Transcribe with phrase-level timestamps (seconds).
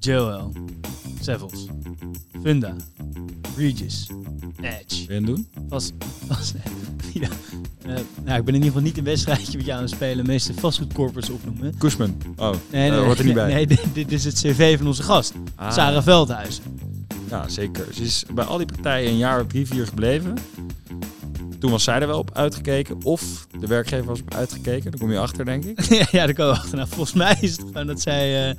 [0.00, 0.52] Joel,
[1.20, 1.66] Sevels,
[2.42, 2.74] Funda,
[3.56, 4.08] Regis,
[4.60, 5.06] Edge.
[5.06, 5.48] Wil je doen?
[5.68, 5.92] Vast,
[6.26, 6.54] vast,
[7.12, 7.28] ja.
[7.82, 7.94] Eh,
[8.24, 10.26] nou, ik ben in ieder geval niet een wedstrijdje met jou aan het spelen.
[10.26, 11.78] Meeste fastfoodcorporates opnoemen.
[11.78, 12.16] Koesman.
[12.36, 13.52] Oh, Nee, hoort er niet bij.
[13.54, 15.72] Nee, dit, dit is het cv van onze gast, Ah.
[15.72, 16.60] Sarah Veldhuis.
[17.30, 17.86] Ja, zeker.
[17.94, 20.34] Ze is bij al die partijen een jaar of drie, vier gebleven.
[21.64, 23.02] Toen was zij er wel op uitgekeken.
[23.02, 24.90] Of de werkgever was op uitgekeken.
[24.90, 25.84] Daar kom je achter, denk ik.
[26.10, 26.86] ja, daar komen we achter.
[26.88, 28.48] Volgens mij is het gewoon dat zij...
[28.50, 28.56] eh,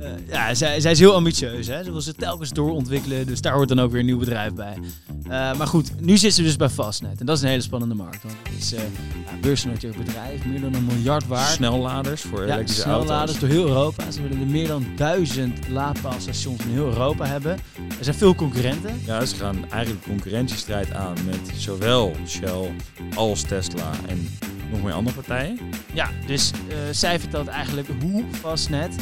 [0.00, 1.66] eh, ja, zij, zij is heel ambitieus.
[1.66, 1.84] Hè?
[1.84, 3.26] Ze wil ze telkens doorontwikkelen.
[3.26, 4.76] Dus daar hoort dan ook weer een nieuw bedrijf bij.
[5.22, 7.20] Eh, maar goed, nu zit ze dus bij Fastnet.
[7.20, 8.22] En dat is een hele spannende markt.
[8.22, 8.80] Want het is eh
[9.26, 10.44] ja, beursgenoteerd bedrijf.
[10.44, 11.48] Meer dan een miljard waard.
[11.52, 13.38] Snelladers voor Ja, elektrische snelladers auto's.
[13.38, 14.10] door heel Europa.
[14.10, 17.52] Ze willen er meer dan duizend laadpaalstations in heel Europa hebben.
[17.98, 19.00] Er zijn veel concurrenten.
[19.06, 22.74] Ja, ze gaan eigenlijk concurrentiestrijd aan met zowel Shell
[23.14, 24.28] als Tesla en
[24.70, 25.58] nog meer andere partijen.
[25.92, 28.94] Ja, dus eh, zij vertelt eigenlijk hoe Fastnet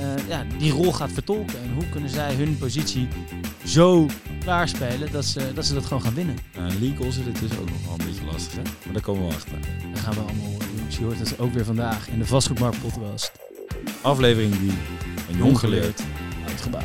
[0.00, 1.62] eh, ja, die rol gaat vertolken.
[1.62, 3.08] En hoe kunnen zij hun positie
[3.64, 4.06] zo
[4.40, 6.38] klaarspelen dat ze, dat ze dat gewoon gaan winnen.
[6.56, 8.62] Nou, legal zit het dus ook nog wel een beetje lastig, hè?
[8.62, 9.58] Maar daar komen we achter.
[9.92, 10.66] Dat gaan we allemaal horen.
[10.76, 10.96] jongens.
[10.96, 13.32] Je hoort het ook weer vandaag in de Vastgoedmarkt podcast.
[14.02, 14.72] Aflevering die
[15.30, 16.02] een jong geleerd.
[16.48, 16.84] Uitgebouwd.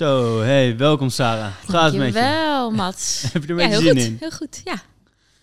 [0.00, 1.52] Zo, hey, welkom Sarah.
[1.64, 2.12] Hoe gaat het met je?
[2.12, 3.22] Dankjewel, Mats.
[3.32, 4.06] Heb je er ja, een beetje zin goed.
[4.06, 4.16] in?
[4.20, 4.74] Heel goed, ja.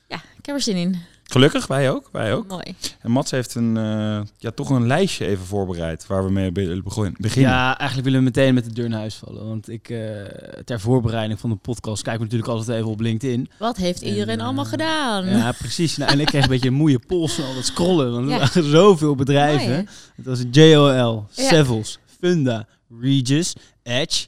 [0.07, 0.97] Ja, ik heb er zin in.
[1.23, 2.09] Gelukkig, wij ook.
[2.11, 2.47] Wij ook.
[2.47, 2.75] Mooi.
[3.01, 7.15] En Mats heeft een, eh, ja, toch een lijstje even voorbereid waar we mee beginnen.
[7.21, 9.47] Ja, eigenlijk willen we meteen met de deur naar huis vallen.
[9.47, 9.99] Want ik, eh,
[10.65, 13.49] ter voorbereiding van de podcast, kijk ik natuurlijk altijd even op LinkedIn.
[13.59, 15.25] Wat heeft En, iedereen eh, allemaal gedaan?
[15.25, 15.97] Ja, precies.
[15.97, 18.11] Nou, en ik kreeg een beetje een moeie pols van al dat scrollen.
[18.11, 18.37] Want er Ja.
[18.37, 19.71] waren zoveel bedrijven.
[19.71, 21.23] Mooi, het was JOL, Ja.
[21.31, 22.67] Sevels, Funda,
[22.99, 24.27] Regis, Edge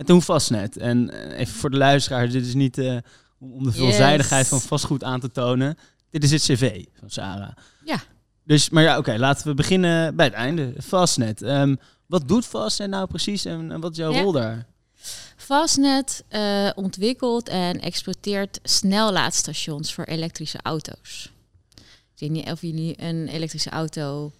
[0.00, 0.76] en toen Fastnet.
[0.76, 2.96] En eh, even voor de luisteraar, dit is niet eh,
[3.38, 4.48] om de veelzijdigheid Yes.
[4.48, 5.78] van vastgoed aan te tonen.
[6.10, 7.52] Dit is het cv van Sarah.
[7.84, 8.02] Ja.
[8.44, 10.72] Dus, maar ja, oké, laten we beginnen bij het einde.
[10.82, 11.42] Fastnet.
[11.42, 11.74] Ehm,
[12.06, 14.20] wat doet Fastnet nou precies en, en wat is jouw Ja.
[14.22, 14.66] rol daar?
[15.36, 21.32] Fastnet eh, ontwikkelt en exploiteert snellaadstations voor elektrische auto's.
[22.14, 24.32] Ik weet niet of jullie een elektrische auto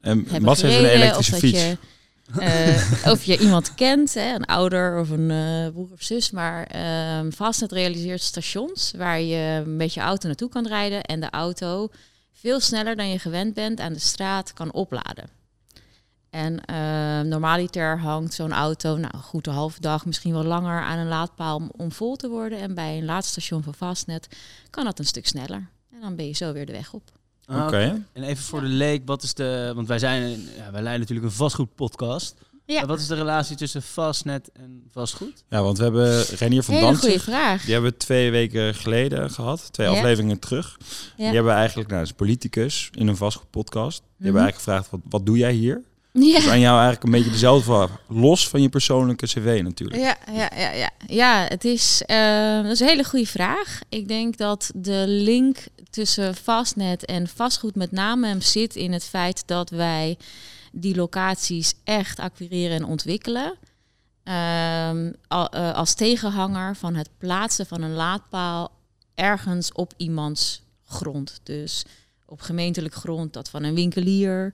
[0.00, 1.60] En hebben heeft een elektrische fiets.
[1.62, 1.78] Je,
[3.12, 6.30] of je iemand kent, hè, een ouder of een eh, broer of zus.
[6.30, 11.30] Maar ehm Fastnet realiseert stations waar je met je auto naartoe kan rijden en de
[11.30, 11.88] auto
[12.32, 15.36] veel sneller dan je gewend bent aan de straat kan opladen.
[16.30, 20.98] En eh, normaliter hangt zo'n auto nou, goed de halve dag, misschien wel langer aan
[20.98, 22.58] een laadpaal om, om vol te worden.
[22.58, 24.28] En bij een laadstation van Fastnet
[24.70, 25.70] kan dat een stuk sneller.
[25.92, 27.17] En dan ben je zo weer de weg op.
[27.48, 28.02] Ah, Oké.
[28.12, 29.72] En even voor de leek, wat is de...
[29.74, 32.34] Want wij zijn, ja, wij leiden natuurlijk een vastgoedpodcast.
[32.66, 32.86] Ja.
[32.86, 35.44] Wat is de relatie tussen vastnet en vastgoed?
[35.48, 37.62] Ja, want we hebben Renier van Hele goede vraag.
[37.64, 39.72] Die hebben we twee weken geleden gehad.
[39.72, 39.92] Twee Ja.
[39.92, 40.76] afleveringen terug.
[41.16, 41.24] Ja.
[41.24, 43.98] Die hebben eigenlijk, nou, dat is politicus in een vastgoedpodcast.
[43.98, 44.42] Die hebben Mhm.
[44.42, 45.82] eigenlijk gevraagd, wat, wat doe jij hier?
[46.12, 46.20] Ja.
[46.36, 47.90] Dus aan jou eigenlijk een beetje dezelfde vraag.
[48.08, 50.00] Los van je persoonlijke cv natuurlijk.
[50.00, 50.90] Ja, ja, ja, ja.
[51.06, 53.78] ja het is, eh, dat is een hele goede vraag.
[53.88, 55.58] Ik denk dat de link
[55.90, 60.18] tussen Fastnet en vastgoed met name zit in het feit dat wij
[60.72, 63.54] die locaties echt acquireren en ontwikkelen.
[64.24, 68.70] Ehm, eh, als tegenhanger van het plaatsen van een laadpaal
[69.14, 71.40] ergens op iemands grond.
[71.42, 71.84] Dus
[72.26, 74.52] op gemeentelijk grond, dat van een winkelier.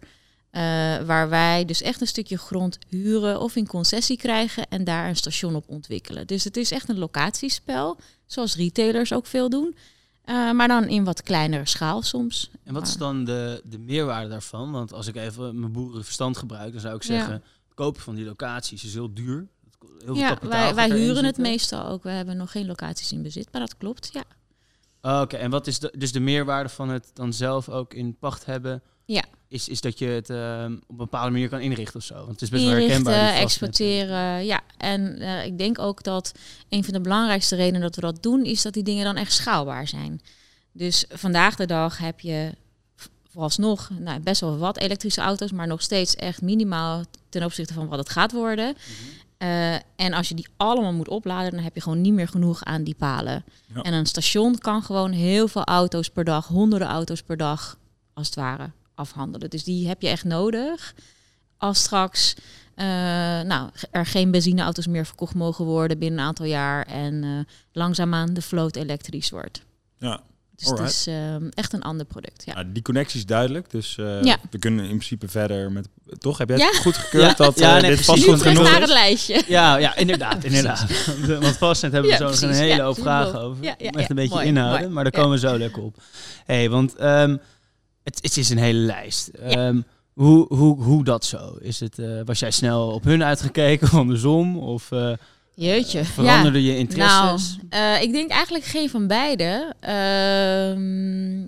[0.51, 0.61] Eh,
[0.99, 5.17] waar wij dus echt een stukje grond huren of in concessie krijgen en daar een
[5.17, 6.27] station op ontwikkelen.
[6.27, 7.97] Dus het is echt een locatiespel,
[8.27, 9.77] zoals retailers ook veel doen.
[10.25, 12.51] Eh, maar dan in wat kleinere schaal soms.
[12.63, 14.73] En wat is dan de, de meerwaarde daarvan?
[14.73, 17.09] Want als ik even mijn boerenverstand gebruik, dan zou ik Ja.
[17.15, 17.33] zeggen...
[17.33, 19.47] het kopen van die locaties is heel duur.
[19.99, 22.03] Heel veel Ja, wij, wij huren het meestal ook.
[22.03, 24.25] We hebben nog geen locaties in bezit, maar dat klopt, ja.
[25.03, 28.17] Oh, Oké, en wat is de, dus de meerwaarde van het dan zelf ook in
[28.19, 28.83] pacht hebben?
[29.05, 29.25] Ja.
[29.55, 32.15] Is, is dat je het ehm, op een bepaalde manier kan inrichten of zo?
[32.15, 33.35] Want het is best wel herkenbaar.
[33.35, 34.61] Exploiteren, ja.
[34.77, 36.33] En eh, ik denk ook dat
[36.69, 39.33] een van de belangrijkste redenen dat we dat doen, is dat die dingen dan echt
[39.33, 40.21] schaalbaar zijn.
[40.73, 42.53] Dus vandaag de dag heb je
[43.31, 47.89] vooralsnog nou, best wel wat elektrische auto's, maar nog steeds echt minimaal ten opzichte van
[47.89, 48.67] wat het gaat worden.
[48.67, 49.11] Mhm.
[49.39, 52.65] Eh, en als je die allemaal moet opladen, dan heb je gewoon niet meer genoeg
[52.65, 53.45] aan die palen.
[53.75, 53.83] Ja.
[53.83, 57.79] En een station kan gewoon heel veel auto's per dag, honderden auto's per dag,
[58.15, 59.51] als het ware, afhandelen.
[59.51, 60.95] Dus die heb je echt nodig.
[61.59, 62.35] Als straks
[62.75, 62.87] eh,
[63.41, 67.31] nou, er geen benzineauto's meer verkocht mogen worden binnen een aantal jaar en eh,
[67.73, 69.63] langzaamaan de vloot elektrisch wordt.
[69.99, 70.21] Ja.
[70.57, 72.43] Dus het is ehm, echt een ander product.
[72.47, 72.55] Ja.
[72.55, 74.37] Nou, die connectie is duidelijk, dus eh, Ja.
[74.51, 75.89] we kunnen in principe verder met...
[76.19, 76.39] Toch?
[76.39, 76.67] Heb jij Ja.
[76.67, 77.45] het goed gekeurd Ja.
[77.45, 78.07] dat Ja, eh, nee, dit precies.
[78.07, 79.43] vast Nu goed terug genoeg naar het lijstje.
[79.47, 80.87] Ja, ja, inderdaad, inderdaad.
[81.27, 83.65] Want vastnet hebben we Ja, zo nog een hele Ja, hoop vragen over.
[83.65, 84.07] Ja, ja, om echt ja.
[84.09, 84.93] een beetje Mooi, inhouden, mooi.
[84.93, 85.21] maar daar Ja.
[85.23, 85.97] komen we zo lekker op.
[86.45, 87.37] hey, want ehm,
[88.05, 89.29] het, het is een hele lijst.
[89.29, 89.81] Ehm,
[90.13, 91.57] hoe, hoe, hoe dat zo?
[91.61, 94.59] Is het, eh, was jij snel op hun uitgekeken andersom?
[94.59, 95.13] Of eh,
[95.55, 96.05] Jeetje.
[96.05, 97.59] veranderde je Nou, interesses?
[97.69, 99.75] eh, ik denk eigenlijk geen van beide.
[99.81, 101.43] Ehm,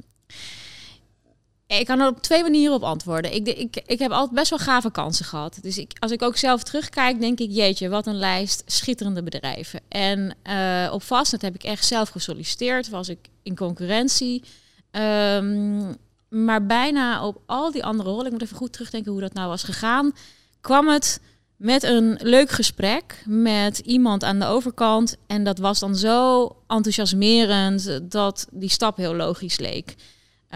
[1.78, 3.34] ik kan er op twee manieren op antwoorden.
[3.34, 5.58] Ik, ik, ik heb altijd best wel gave kansen gehad.
[5.62, 9.80] Dus ik, als ik ook zelf terugkijk, denk ik, jeetje, wat een lijst schitterende bedrijven.
[9.88, 14.42] En eh, op Fastnet heb ik echt zelf gesolliciteerd, was ik in concurrentie.
[14.90, 15.82] Ehm,
[16.28, 19.48] maar bijna op al die andere rollen, ik moet even goed terugdenken hoe dat nou
[19.48, 20.12] was gegaan,
[20.60, 21.20] kwam het
[21.56, 25.16] met een leuk gesprek met iemand aan de overkant.
[25.26, 29.94] En dat was dan zo enthousiasmerend dat die stap heel logisch leek.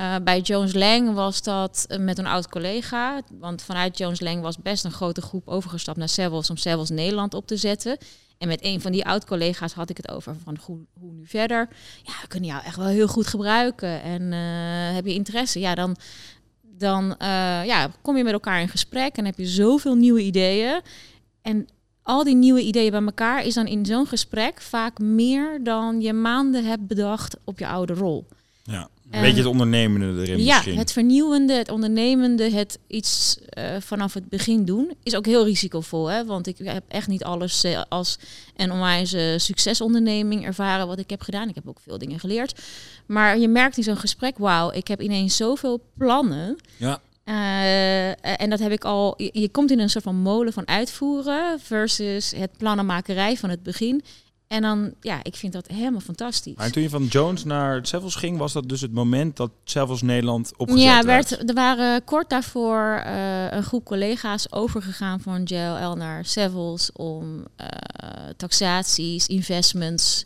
[0.00, 3.20] Eh, bij Jones Lang was dat eh, met een oud collega.
[3.38, 7.34] Want vanuit Jones Lang was best een grote groep overgestapt naar Sevels om Sevels Nederland
[7.34, 7.98] op te zetten.
[8.38, 11.68] En met een van die oud-collega's had ik het over van hoe, hoe nu verder.
[12.02, 14.02] Ja, we kunnen jou echt wel heel goed gebruiken.
[14.02, 15.60] En eh, heb je interesse?
[15.60, 15.96] Ja, dan,
[16.62, 17.14] dan
[17.64, 20.80] ja, kom je met elkaar in gesprek en heb je zoveel nieuwe ideeën.
[21.42, 21.66] En
[22.02, 26.12] al die nieuwe ideeën bij elkaar is dan in zo'n gesprek vaak meer dan je
[26.12, 28.26] maanden hebt bedacht op je oude rol.
[28.62, 28.88] Ja.
[29.10, 30.78] Een En- beetje het ondernemende erin Ja, misschien.
[30.78, 36.06] het vernieuwende, het ondernemende, het iets eh, vanaf het begin doen, is ook heel risicovol.
[36.10, 36.24] Hè?
[36.24, 38.18] Want ik heb echt niet alles eh, als
[38.56, 41.48] een onwijze succesonderneming ervaren wat ik heb gedaan.
[41.48, 42.60] Ik heb ook veel dingen geleerd.
[43.06, 46.56] Maar je merkt in zo'n gesprek, wauw, ik heb ineens zoveel plannen.
[46.76, 47.00] Ja.
[47.24, 49.14] Eh, en dat heb ik al.
[49.16, 53.62] Je, je komt in een soort van molen van uitvoeren versus het plannenmakerij van het
[53.62, 54.02] begin.
[54.50, 56.54] En dan, ja, ik vind dat helemaal fantastisch.
[56.56, 60.02] Maar toen je van Jones naar Sevels ging, was dat dus het moment dat Sevels
[60.02, 61.30] Nederland opgezet Ja, werd?
[61.30, 67.44] werd, er waren kort daarvoor eh, een groep collega's overgegaan van JLL naar Sevels om
[67.56, 67.68] eh,
[68.36, 70.24] taxaties, investments,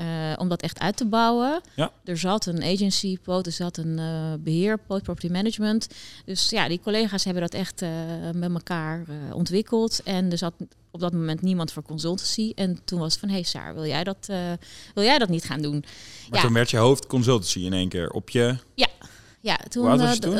[0.00, 1.60] eh, om dat echt uit te bouwen.
[1.76, 1.92] Ja.
[2.04, 5.86] Er zat een agency, Poot, er zat een eh, beheer, Poot Property Management.
[6.24, 7.88] Dus ja, die collega's hebben dat echt eh,
[8.34, 10.02] met elkaar ontwikkeld.
[10.02, 10.52] En er zat
[10.90, 12.52] op dat moment niemand voor consultancy.
[12.54, 14.26] En toen was het van, hey Saar, wil jij dat,
[14.94, 15.84] wil jij dat niet gaan doen?
[16.30, 16.44] Maar Ja.
[16.44, 18.56] toen werd je hoofd consultancy in één keer op je...
[19.42, 20.38] Ja, toen, was eh, toen?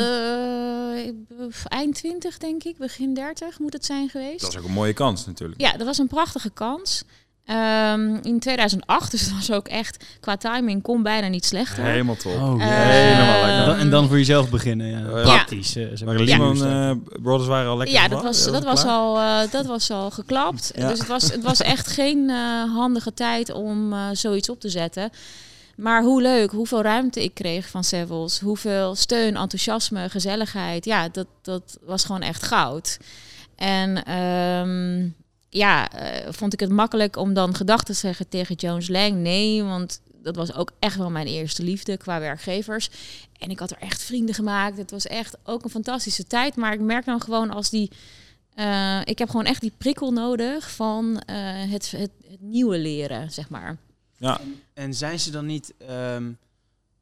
[0.97, 4.41] ik- eind 20 denk ik, begin 30 moet het zijn geweest.
[4.41, 5.61] Dat is ook een mooie kans natuurlijk.
[5.61, 7.03] Ja, dat was een prachtige kans.
[7.51, 11.85] Ehm, in 2008, dus dat was ook echt qua timing kon bijna niet slechter.
[11.85, 12.33] Helemaal top.
[12.33, 13.59] Oh, Eh, helemaal lekker.
[13.59, 14.87] en, dan, en dan voor jezelf beginnen.
[14.87, 14.99] Ja.
[14.99, 15.23] Ja.
[15.23, 15.77] Praktisch.
[15.77, 16.25] eh, zeg Maar maar.
[16.25, 16.91] Lehman Ja.
[16.91, 19.91] eh, Brothers waren al lekker ja, dat was, Ja, dat, was al, eh, dat was
[19.91, 20.73] al geklapt.
[20.77, 20.89] Ja.
[20.89, 22.37] Dus het was, het was echt geen eh,
[22.75, 25.11] handige tijd om eh, zoiets op te zetten.
[25.77, 28.41] Maar hoe leuk, hoeveel ruimte ik kreeg van Sevels.
[28.41, 30.85] Hoeveel steun, enthousiasme, gezelligheid.
[30.85, 32.99] Ja, dat, dat was gewoon echt goud.
[33.57, 35.09] En ehm,
[35.51, 39.17] ja, eh, vond ik het makkelijk om dan gedachten te zeggen tegen Jones Lang?
[39.17, 42.91] Nee, want dat was ook echt wel mijn eerste liefde qua werkgevers.
[43.39, 44.77] En ik had er echt vrienden gemaakt.
[44.77, 46.57] Het was echt ook een fantastische tijd.
[46.57, 47.91] Maar ik merk dan gewoon als die...
[48.55, 51.37] eh, ik heb gewoon echt die prikkel nodig van eh,
[51.71, 53.77] het, het, het nieuwe leren, zeg maar.
[54.17, 54.41] Ja,
[54.75, 55.75] En zijn ze dan niet...
[55.79, 56.31] ehm,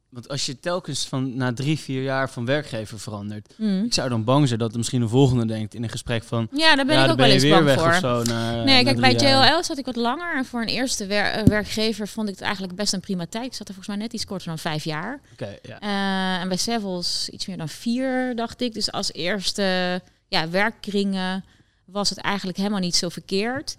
[0.08, 3.55] want als je telkens van na drie, vier jaar van werkgever verandert...
[3.56, 3.84] Mm.
[3.84, 6.49] Ik zou dan bang zijn dat misschien een volgende denkt in een gesprek van...
[6.52, 7.88] Ja, daar ben ja, ik ook ben wel eens weer bang weg voor.
[7.88, 8.22] of zo.
[8.22, 9.52] Na, Nee, na kijk, bij jaar.
[9.55, 10.37] JLL zat ik wat langer.
[10.37, 13.44] En voor een eerste wer- eh, werkgever vond ik het eigenlijk best een prima tijd.
[13.46, 15.20] Ik zat er volgens mij net iets korter dan vijf jaar.
[15.32, 15.81] Oké, ja.
[15.81, 18.74] Eh, en bij Sevels iets meer dan vier, dacht ik.
[18.74, 21.44] Dus als eerste ja, werkkringen
[21.84, 23.77] was het eigenlijk helemaal niet zo verkeerd.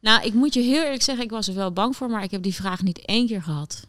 [0.00, 2.30] Nou, ik moet je heel eerlijk zeggen, ik was er wel bang voor, maar ik
[2.30, 3.86] heb die vraag niet één keer gehad.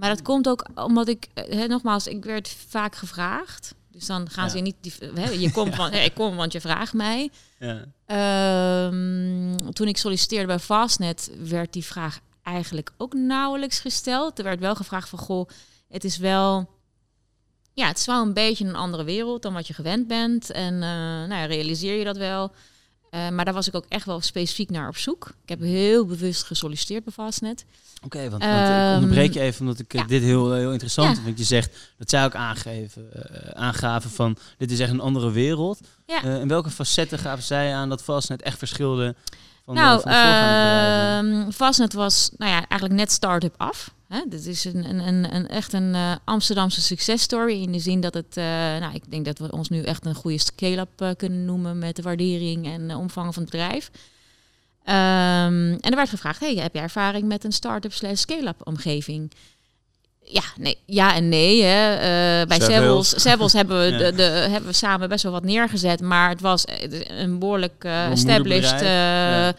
[0.00, 3.74] Maar dat komt ook omdat ik, eh, nogmaals, ik werd vaak gevraagd.
[3.90, 4.50] Dus dan gaan Ja.
[4.50, 7.30] ze je niet, die, je komt van, ik kom want je vraagt mij.
[7.58, 7.84] ja.
[8.06, 14.38] Ehm, toen ik solliciteerde bij Fastnet, werd die vraag eigenlijk ook nauwelijks gesteld.
[14.38, 15.48] Er werd wel gevraagd van, goh,
[15.88, 16.68] het is wel,
[17.72, 20.50] ja, het is wel een beetje een andere wereld dan wat je gewend bent.
[20.50, 20.80] En eh,
[21.28, 22.52] nou ja, realiseer je dat wel.
[23.10, 25.26] Eh, maar daar was ik ook echt wel specifiek naar op zoek.
[25.42, 27.64] Ik heb heel bewust gesolliciteerd bij Fastnet.
[28.04, 30.06] Oké, want, want ik Ehm, onderbreek je even omdat ik eh, ja.
[30.06, 31.14] dit heel, heel interessant Ja.
[31.14, 31.26] vind.
[31.26, 35.30] Want je zegt, dat zij ook aangeven, eh, aangaven van, dit is echt een andere
[35.30, 35.80] wereld.
[36.06, 36.22] Ja.
[36.22, 39.14] Eh, in welke facetten gaven zij aan dat Fastnet echt verschilde
[39.64, 43.94] van, de, nou, van de ehm, Fastnet was nou ja, eigenlijk net start-up af.
[44.08, 44.20] Hè?
[44.28, 47.62] Dit is een, een, een, een, echt een eh, Amsterdamse success story.
[47.62, 50.14] In de zin dat het, eh, nou, ik denk dat we ons nu echt een
[50.14, 53.90] goede scale-up eh, kunnen noemen met de waardering en eh, omvang van het bedrijf.
[54.84, 59.32] Ehm, en er werd gevraagd, hey, heb jij ervaring met een start-up slash scale-up omgeving?
[60.32, 61.62] Ja, nee, ja en nee.
[61.62, 61.94] Hè.
[61.94, 63.52] Eh, bij Sevels.
[63.52, 63.98] Hebben, we Ja.
[63.98, 66.00] de, de, hebben we samen best wel wat neergezet.
[66.00, 69.54] Maar het was eh, een behoorlijk eh, established ja.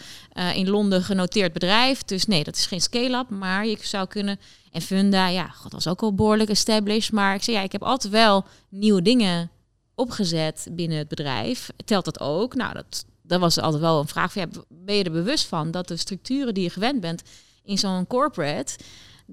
[0.54, 2.04] in Londen genoteerd bedrijf.
[2.04, 3.30] Dus nee, dat is geen scale-up.
[3.30, 4.40] Maar je zou kunnen...
[4.72, 7.12] En Funda, ja, god, dat was ook al behoorlijk established.
[7.12, 9.50] Maar ik zei, ja, ik heb altijd wel nieuwe dingen
[9.96, 11.70] opgezet binnen het bedrijf.
[11.86, 12.56] Telt dat ook?
[12.56, 15.72] Nou, dat, dat was altijd wel een vraag van, ja, ben je er bewust van
[15.72, 17.22] dat de structuren die je gewend bent
[17.64, 18.78] in zo'n corporate,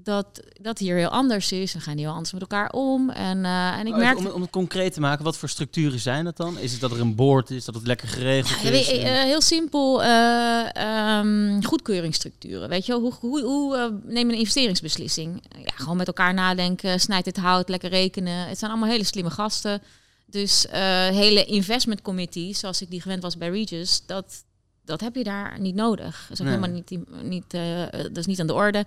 [0.03, 1.73] dat, dat hier heel anders is.
[1.73, 3.09] We gaan heel anders met elkaar om.
[3.09, 4.17] En, eh, en ik Oh, merk...
[4.17, 6.57] om, om het concreet te maken, wat voor structuren zijn dat dan?
[6.57, 8.91] Is het dat er een board is, dat het lekker geregeld Ja, is?
[8.91, 12.69] eh, heel simpel, ehm, goedkeuringsstructuren.
[12.69, 15.43] Weet je hoe, hoe, hoe eh, neem je een investeringsbeslissing?
[15.63, 18.47] Ja, gewoon met elkaar nadenken, snijd dit hout, lekker rekenen.
[18.47, 19.81] Het zijn allemaal hele slimme gasten.
[20.25, 20.65] Dus
[21.11, 24.43] hele investment committees, zoals ik die gewend was bij Regis, dat,
[24.89, 26.21] dat heb je daar niet nodig.
[26.21, 26.53] Dat is Nee.
[26.55, 28.85] helemaal niet, niet, eh, dat is niet aan de orde.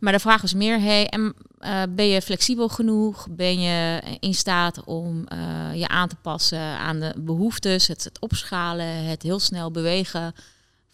[0.00, 3.26] Maar de vraag was meer, hey, en, eh, ben je flexibel genoeg?
[3.30, 5.38] Ben je in staat om eh,
[5.74, 10.34] je aan te passen aan de behoeftes, het, het opschalen, het heel snel bewegen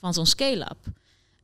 [0.00, 0.76] van zo'n scale-up?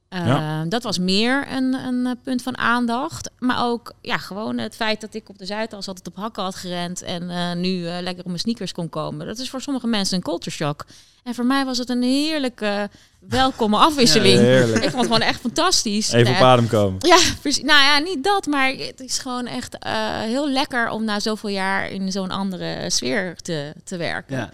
[0.08, 0.64] Eh, Ja.
[0.64, 3.30] Dat was meer een, een eh, punt van aandacht.
[3.38, 6.54] Maar ook ja, gewoon het feit dat ik op de Zuidas altijd op hakken had
[6.54, 9.26] gerend en eh, nu eh, lekker op mijn sneakers kon komen.
[9.26, 10.84] Dat is voor sommige mensen een culture shock.
[11.22, 14.40] En voor mij was het een heerlijke, welkome afwisseling.
[14.74, 16.12] Ik vond het gewoon echt fantastisch.
[16.12, 17.06] Even Nou op adem komen.
[17.06, 17.62] ja, precies.
[17.62, 19.76] Nou ja, niet dat, maar het is gewoon echt
[20.24, 24.36] heel lekker om na zoveel jaar in zo'n andere sfeer te, te werken.
[24.36, 24.50] Ja.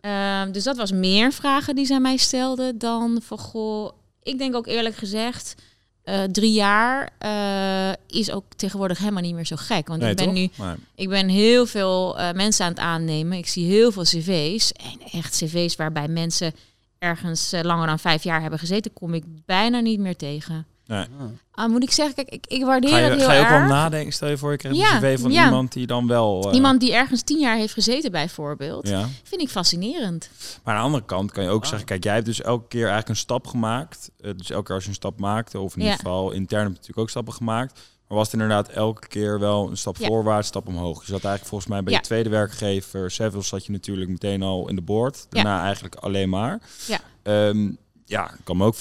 [0.00, 3.90] Ehm, dus dat was meer vragen die zij mij stelden dan van goh.
[4.28, 5.54] Ik denk ook eerlijk gezegd,
[6.02, 9.88] eh, drie jaar eh, is ook tegenwoordig helemaal niet meer zo gek.
[9.88, 10.34] Want Nee, ik ben toch?
[10.34, 10.50] nu
[10.94, 13.38] ik ben heel veel eh, mensen aan het aannemen.
[13.38, 14.72] Ik zie heel veel cv's.
[14.72, 16.54] En echt cv's waarbij mensen
[16.98, 20.66] ergens langer dan vijf jaar hebben gezeten, kom ik bijna niet meer tegen.
[20.88, 21.00] Ah.
[21.50, 23.48] Ah, moet ik zeggen, kijk, ik, ik waardeer Ga je, het heel ga je ook
[23.48, 24.12] wel nadenken?
[24.12, 25.44] Stel je voor, je krijgt Ja, een cv van ja.
[25.44, 26.48] iemand die dan wel...
[26.48, 29.08] eh, Iemand die ergens tien jaar heeft gezeten, bijvoorbeeld, Ja.
[29.22, 30.30] vind ik fascinerend.
[30.64, 31.68] Maar aan de andere kant kan je ook Ah.
[31.68, 34.10] zeggen, kijk, jij hebt dus elke keer eigenlijk een stap gemaakt.
[34.20, 36.68] Eh, dus elke keer als je een stap maakte, of in ieder geval intern heb
[36.70, 37.80] je natuurlijk ook stappen gemaakt.
[38.08, 40.94] Maar was het inderdaad elke keer wel een stap voorwaarts, stap omhoog.
[41.00, 44.68] Je zat eigenlijk volgens mij bij je tweede werkgever, Seville, zat je natuurlijk meteen al
[44.68, 45.16] in de board.
[45.16, 45.26] Ja.
[45.42, 46.60] Daarna eigenlijk alleen maar.
[46.86, 46.98] Ja.
[47.22, 47.70] Ehm,
[48.04, 48.74] ja, ik kan me ook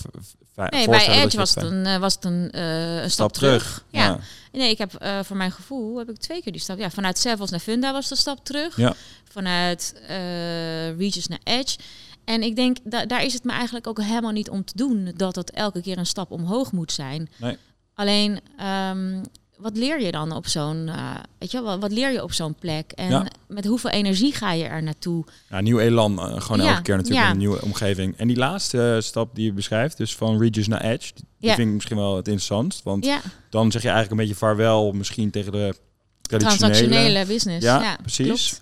[0.57, 3.11] Nee, bij dat Edge je was het dat een, eh, was het een, eh, een
[3.11, 3.63] stap, stap terug.
[3.63, 3.85] terug.
[3.89, 4.05] Ja.
[4.05, 4.19] Ja.
[4.51, 6.77] Nee, ik heb eh, voor mijn gevoel heb ik twee keer die stap.
[6.77, 8.77] Ja, vanuit Sevels naar Funda was de stap terug.
[8.77, 8.93] Ja.
[9.31, 11.77] Vanuit eh Regis naar Edge.
[12.25, 15.11] En ik denk, da daar is het me eigenlijk ook helemaal niet om te doen
[15.15, 17.29] dat het elke keer een stap omhoog moet zijn.
[17.37, 17.57] Nee.
[17.93, 19.23] Alleen, ehm,
[19.57, 22.31] wat leer je dan op zo'n, eh, weet je, wel, wat, wat leer je op
[22.33, 22.91] zo'n plek?
[22.91, 23.25] En Ja.
[23.47, 25.23] met hoeveel energie ga je er naartoe?
[25.49, 27.27] Ja, nieuw elan, eh, gewoon Ja, elke keer natuurlijk ja.
[27.27, 28.17] in een nieuwe omgeving.
[28.17, 31.67] En die laatste eh, stap die je beschrijft, dus van Regis naar Edge, die vind
[31.67, 32.83] ik misschien wel het interessantst.
[32.83, 35.75] Want Ja, dan zeg je eigenlijk een beetje vaarwel misschien tegen de
[36.21, 36.57] traditionele...
[36.73, 37.65] transactionele business.
[37.65, 38.25] Ja, Ja, precies.
[38.25, 38.61] klopt.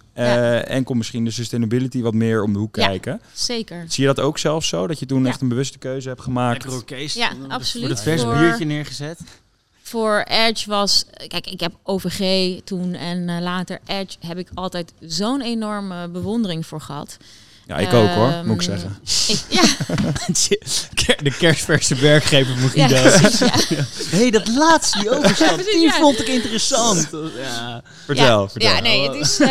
[0.67, 2.87] En komt misschien de sustainability wat meer om de hoek Ja.
[2.87, 3.21] kijken.
[3.33, 3.85] Zeker.
[3.87, 4.87] Zie je dat ook zelf zo?
[4.87, 5.27] Dat je toen Ja.
[5.29, 6.65] echt een bewuste keuze hebt gemaakt?
[6.65, 7.17] Lekker.
[7.17, 7.89] Ja, Voor absoluut.
[7.89, 9.19] het vers Voor- biertje neergezet.
[9.85, 14.93] Voor Edge was, kijk, ik heb OVG toen en eh, later Edge heb ik altijd
[14.99, 17.17] zo'n enorme bewondering voor gehad.
[17.67, 18.97] Ja, ik ook hoor, moet ik Ehm, zeggen.
[19.27, 19.63] Ik, ja,
[21.23, 23.17] De kerstverse werkgever ja, Guido.
[23.19, 23.47] precies, ja.
[24.09, 25.91] Hé, hey, dat laatste, die overstap, die ja.
[25.91, 27.09] vond ik interessant.
[27.37, 27.81] Ja.
[28.05, 28.69] Vertel, ja, vertel.
[28.69, 29.47] Ja, nee, het is, eh,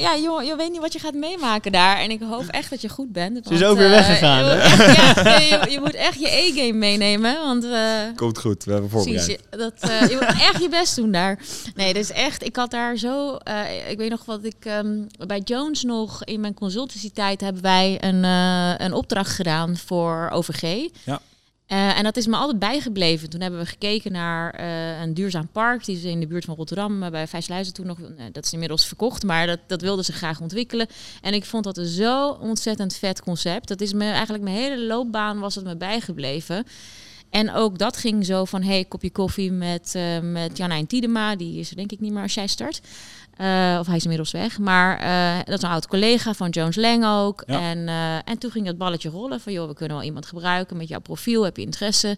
[0.00, 1.96] ja, joh, je weet niet wat je gaat meemaken daar.
[1.98, 3.46] En ik hoop echt dat je goed bent.
[3.46, 4.68] Ze is ook weer eh, weggegaan, je hè?
[4.76, 7.64] moet echt- nee, je, je moet echt je E-game meenemen, want...
[7.64, 7.70] eh,
[8.16, 9.26] Komt goed, we hebben voorbereid.
[9.26, 11.38] je, dat, eh, je moet echt je best doen daar.
[11.74, 13.36] Nee, dus echt, ik had daar zo...
[13.36, 16.24] eh, ik weet nog wat ik ehm, bij Jones nog...
[16.24, 16.54] In mijn
[17.22, 20.88] consultancytijd hebben wij een, eh, een opdracht gedaan voor OVG.
[21.04, 21.20] Ja.
[21.66, 23.30] Eh, en dat is me altijd bijgebleven.
[23.30, 25.84] Toen hebben we gekeken naar eh, een duurzaam park.
[25.84, 27.98] Die is in de buurt van Rotterdam, bij Vijsluizen toen nog.
[28.32, 30.86] dat is inmiddels verkocht, maar dat, dat wilden ze graag ontwikkelen.
[31.20, 33.68] En ik vond dat een zo ontzettend vet concept.
[33.68, 36.66] Dat is me eigenlijk mijn hele loopbaan was het me bijgebleven.
[37.30, 41.36] En ook dat ging zo van, hey, kopje koffie met, met Janijn Tiedema.
[41.36, 42.80] Die is er denk ik niet meer als jij start.
[43.42, 44.58] Eh, of hij is inmiddels weg.
[44.58, 47.42] Maar eh, dat is een oud collega van Jones Lang ook.
[47.46, 47.60] Ja.
[47.60, 50.76] En, eh, en toen ging dat balletje rollen van, joh, we kunnen wel iemand gebruiken
[50.76, 51.42] met jouw profiel.
[51.42, 52.08] Heb je interesse?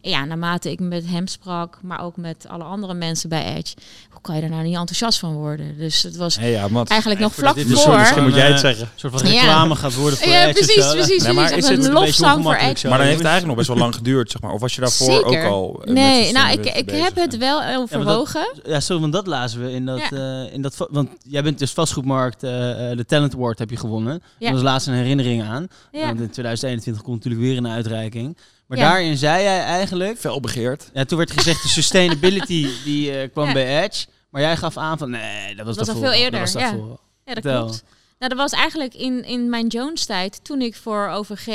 [0.00, 3.74] En ja, naarmate ik met hem sprak, maar ook met alle andere mensen bij Edge.
[4.20, 5.78] Hoe kan je er nou niet enthousiast van worden?
[5.78, 6.90] Dus het was Hey, ja, Mats.
[6.90, 7.92] eigenlijk nog vlak dit is voor...
[7.92, 8.82] zo- misschien moet jij het Eh, zeggen.
[8.84, 9.40] Een soort van Ja.
[9.40, 10.92] reclame gaat worden voor Ja, precies, zo.
[10.92, 11.64] precies, Nee, maar precies.
[11.64, 12.88] is Echt het een lofzang voor zo?
[12.88, 14.52] Maar dan heeft het eigenlijk nog best wel lang geduurd, zeg maar.
[14.52, 15.26] Of was je daarvoor Zeker.
[15.26, 15.82] ook al...
[15.84, 18.54] eh, Nee, met nou, ik, ik heb het wel overwogen.
[18.64, 20.86] Ja, sorry, want dat lazen we in dat, eh, in dat...
[20.90, 24.22] Want jij bent dus vastgoedmarkt, eh, eh, de Talent Award heb je gewonnen.
[24.38, 24.46] Ja.
[24.46, 25.66] Dat was laatst een herinnering aan.
[25.92, 26.06] Ja.
[26.06, 28.36] Want in 2021 komt natuurlijk weer een uitreiking.
[28.70, 28.90] Maar Ja.
[28.90, 30.18] daarin zei jij eigenlijk...
[30.18, 30.90] Fel begeerd.
[30.94, 33.52] Ja, toen werd gezegd de sustainability die eh, kwam Ja.
[33.52, 34.06] bij Edge.
[34.30, 36.62] Maar jij gaf aan van nee, dat was, Dat was al veel eerder, Dat was
[36.62, 36.76] ja.
[37.24, 37.82] Ja, dat klopt.
[38.18, 41.46] Nou, dat was eigenlijk in, in mijn Jones-tijd, toen ik voor OVG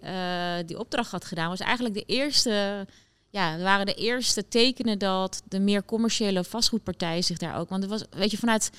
[0.00, 0.12] eh,
[0.66, 2.86] die opdracht had gedaan, was eigenlijk de eerste,
[3.30, 7.82] ja, er waren de eerste tekenen dat de meer commerciële vastgoedpartijen zich daar ook, want
[7.82, 8.70] er was, weet je, vanuit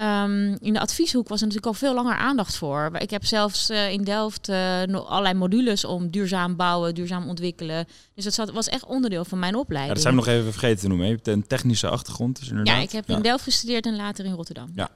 [0.00, 2.90] ehm, in de advieshoek was er natuurlijk al veel langer aandacht voor.
[2.98, 7.86] Ik heb zelfs eh, in Delft uh, allerlei modules om duurzaam bouwen, duurzaam ontwikkelen.
[8.14, 9.88] Dus dat zat, was echt onderdeel van mijn opleiding.
[9.88, 11.06] Ja, dat zijn we nog even vergeten te noemen.
[11.06, 12.76] Je hebt een technische achtergrond, dus inderdaad.
[12.76, 14.72] Ja, ik heb in Delft gestudeerd en later in Rotterdam.
[14.74, 14.90] Ja.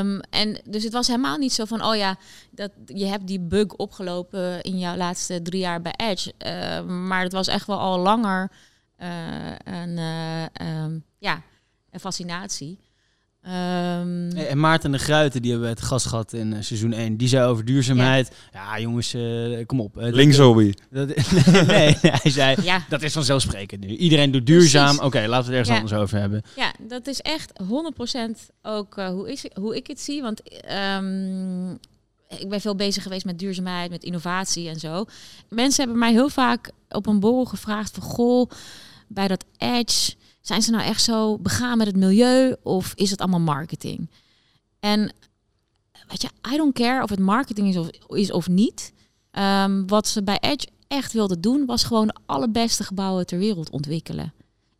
[0.00, 2.16] Um, en dus het was helemaal niet zo van, oh ja,
[2.50, 6.32] dat je hebt die bug opgelopen in jouw laatste drie jaar bij Edge.
[6.38, 8.50] Uh, maar het was echt wel al langer
[9.02, 9.08] uh,
[9.64, 9.98] een,
[10.62, 11.42] um, ja,
[11.90, 12.78] een fascinatie.
[13.46, 17.16] Um, en Maarten de Gruiten, die hebben we het gast gehad in uh, seizoen 1.
[17.16, 18.34] Die zei over duurzaamheid.
[18.52, 19.96] Ja, ja jongens, uh, kom op.
[19.96, 20.72] Uh, Linkshobby.
[20.90, 21.06] nee,
[21.66, 22.84] nee, hij zei, ja.
[22.88, 23.96] dat is vanzelfsprekend nu.
[23.96, 24.96] Iedereen doet duurzaam.
[24.96, 25.74] Oké, okay, laten we het ergens ja.
[25.74, 26.42] anders over hebben.
[26.56, 27.66] Ja, dat is echt 100%
[28.62, 30.22] ook hoe, is, hoe ik het zie.
[30.22, 30.42] Want
[30.98, 31.70] um,
[32.28, 35.04] ik ben veel bezig geweest met duurzaamheid, met innovatie en zo.
[35.48, 38.02] Mensen hebben mij heel vaak op een borrel gevraagd van...
[38.02, 38.50] Goh,
[39.08, 40.14] bij dat Edge
[40.46, 44.10] zijn ze nou echt zo begaan met het milieu of is het allemaal marketing?
[44.80, 45.12] En
[46.08, 48.92] weet je, I don't care of het marketing is of, is of niet.
[49.32, 53.70] Um, wat ze bij Edge echt wilden doen, was gewoon de allerbeste gebouwen ter wereld
[53.70, 54.32] ontwikkelen.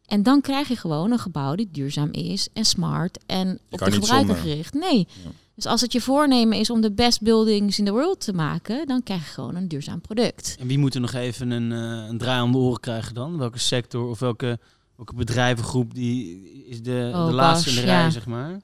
[0.07, 3.93] En dan krijg je gewoon een gebouw die duurzaam is en smart en op de
[3.93, 4.75] gebruiker gericht.
[4.75, 5.07] Nee.
[5.25, 5.31] Ja.
[5.55, 8.87] Dus als het je voornemen is om de best buildings in the world te maken,
[8.87, 10.57] dan krijg je gewoon een duurzaam product.
[10.61, 13.39] En wie moet er nog even een, uh, een draai om de oren krijgen dan?
[13.39, 14.59] Welke sector of welke
[14.97, 18.11] ook een bedrijvengroep die is de, oh, de laatste gosh, in de rij, ja.
[18.11, 18.61] zeg maar.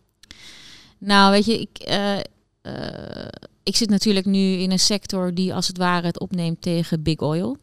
[0.99, 2.17] Nou, weet je, ik, uh,
[2.63, 3.29] uh,
[3.63, 7.19] ik zit natuurlijk nu in een sector die als het ware het opneemt tegen big
[7.19, 7.57] oil.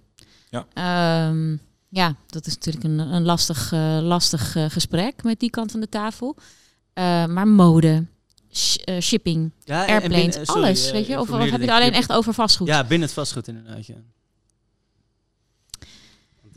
[0.49, 1.59] Ja, um,
[1.89, 5.89] ja dat is natuurlijk een, een lastig, uh, lastig gesprek met die kant van de
[5.89, 6.35] tafel.
[7.27, 8.05] maar mode,
[8.57, 11.19] sh shipping, ja, airplanes, binnen- sorry, alles, eh, weet je?
[11.19, 12.67] Of, heb je het alleen echt over vastgoed?
[12.67, 13.95] Ja, binnen het vastgoed inderdaad, ja.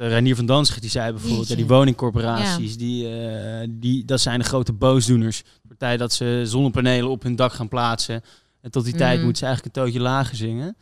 [0.01, 4.39] Eh, Reinier van Danzig die zei bijvoorbeeld, ja, die woningcorporaties, die, eh, die, dat zijn
[4.39, 5.43] de grote boosdoeners.
[5.69, 8.23] Partij dat ze zonnepanelen op hun dak gaan plaatsen.
[8.61, 9.23] En tot die tijd Mhm.
[9.25, 10.77] moeten ze eigenlijk een tootje lager zingen.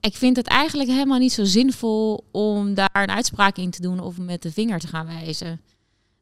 [0.00, 4.00] Ik vind het eigenlijk helemaal niet zo zinvol om daar een uitspraak in te doen
[4.00, 5.60] of met de vinger te gaan wijzen.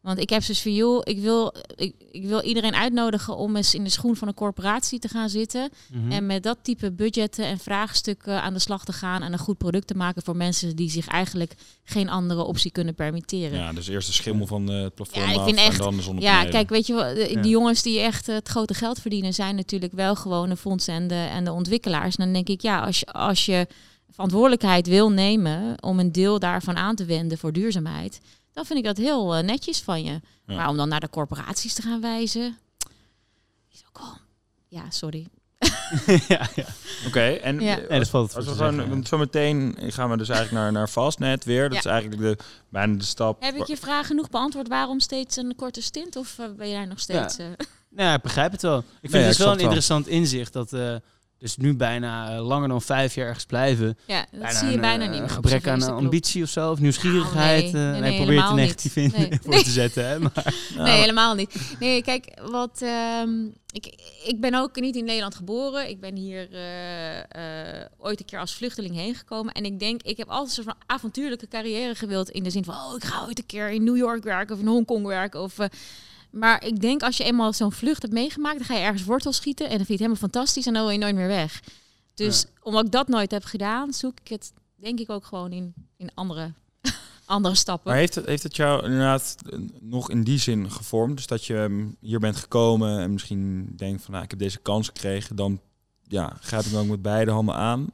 [0.01, 3.75] Want ik heb dus van, joh, ik wil, ik, ik wil iedereen uitnodigen om eens
[3.75, 5.71] in de schoen van een corporatie te gaan zitten.
[5.93, 6.11] Mhm.
[6.13, 9.59] En met dat type budgetten en vraagstukken aan de slag te gaan en een goed
[9.59, 13.59] product te maken voor mensen die zich eigenlijk geen andere optie kunnen permitteren.
[13.59, 15.79] ja, dus eerst de schimmel van eh, het plafond Ja, ik af vind en echt-
[15.79, 16.45] dan de zonnepanelen.
[16.45, 17.41] Ja, kijk, weet je wel, de- Ja.
[17.43, 20.95] die jongens die echt eh, het grote geld verdienen, zijn natuurlijk wel gewoon de fondsen
[20.95, 22.17] en de, en de ontwikkelaars.
[22.17, 23.67] En dan denk ik, ja, als je, als je
[24.11, 28.21] verantwoordelijkheid wil nemen om een deel daarvan aan te wenden voor duurzaamheid,
[28.53, 30.21] dan vind ik dat heel eh, netjes van je.
[30.47, 30.55] Ja.
[30.57, 32.59] Maar om dan naar de corporaties te gaan wijzen,
[33.73, 34.17] is ook wel.
[34.69, 35.27] Ja, sorry.
[36.29, 36.65] ja, ja.
[37.07, 37.79] Oké, en Ja.
[37.81, 41.45] eh, Nee, dat valt als we want zometeen gaan we dus eigenlijk naar, naar Fastnet
[41.45, 41.63] weer.
[41.63, 41.79] Dat Ja.
[41.79, 43.43] is eigenlijk de, bijna de stap.
[43.43, 46.17] Heb ik je vraag genoeg beantwoord waarom steeds een korte stint?
[46.17, 47.39] Of eh, ben je daar nog steeds?
[47.39, 47.47] eh,
[47.91, 48.79] Nou, ja, ik begrijp het wel.
[48.79, 50.95] Ik vind Nee, het dus wel een interessant inzicht dat eh
[51.39, 53.99] dus nu bijna eh, langer dan vijf jaar ergens blijven.
[54.07, 55.31] ja, dat Bijna zie je een, bijna eh, niet meer.
[55.31, 57.73] gebrek aan ambitie of zo, of nieuwsgierigheid.
[57.73, 57.85] Nou, nee.
[57.85, 59.17] eh, Nee, hij nee, probeert er helemaal negatief in niet.
[59.17, 59.39] Nee.
[59.45, 60.09] voor te zetten.
[60.09, 60.19] Hè?
[60.19, 61.77] Maar, Nee, helemaal niet.
[61.81, 63.31] Nee, kijk, wat, ehm,
[63.73, 63.87] ik,
[64.25, 65.89] ik ben ook niet in Nederland geboren.
[65.89, 67.19] Ik ben hier eh,
[67.81, 69.53] eh, ooit een keer als vluchteling heen gekomen.
[69.53, 72.31] En ik denk, ik heb altijd een soort van avontuurlijke carrière gewild.
[72.31, 74.61] In de zin van, oh, ik ga ooit een keer in New York werken of
[74.61, 75.41] in Hongkong werken.
[75.43, 75.67] Of, eh,
[76.31, 79.33] maar ik denk, als je eenmaal zo'n vlucht hebt meegemaakt, dan ga je ergens wortel
[79.33, 79.69] schieten.
[79.69, 81.61] En dan vind je het helemaal fantastisch en dan wil je nooit meer weg.
[82.15, 85.75] Dus omdat ik dat nooit heb gedaan, zoek ik het, denk ik, ook gewoon in,
[85.97, 86.53] in andere,
[87.25, 87.91] andere stappen.
[87.91, 89.37] Maar heeft het, heeft het jou inderdaad
[89.81, 91.17] nog in die zin gevormd?
[91.17, 94.59] Dus dat je mm, hier bent gekomen en misschien denkt van, nou, ik heb deze
[94.59, 95.37] kans gekregen.
[95.37, 95.61] Dan
[96.03, 97.93] ja, gaat het ook met beide handen aan.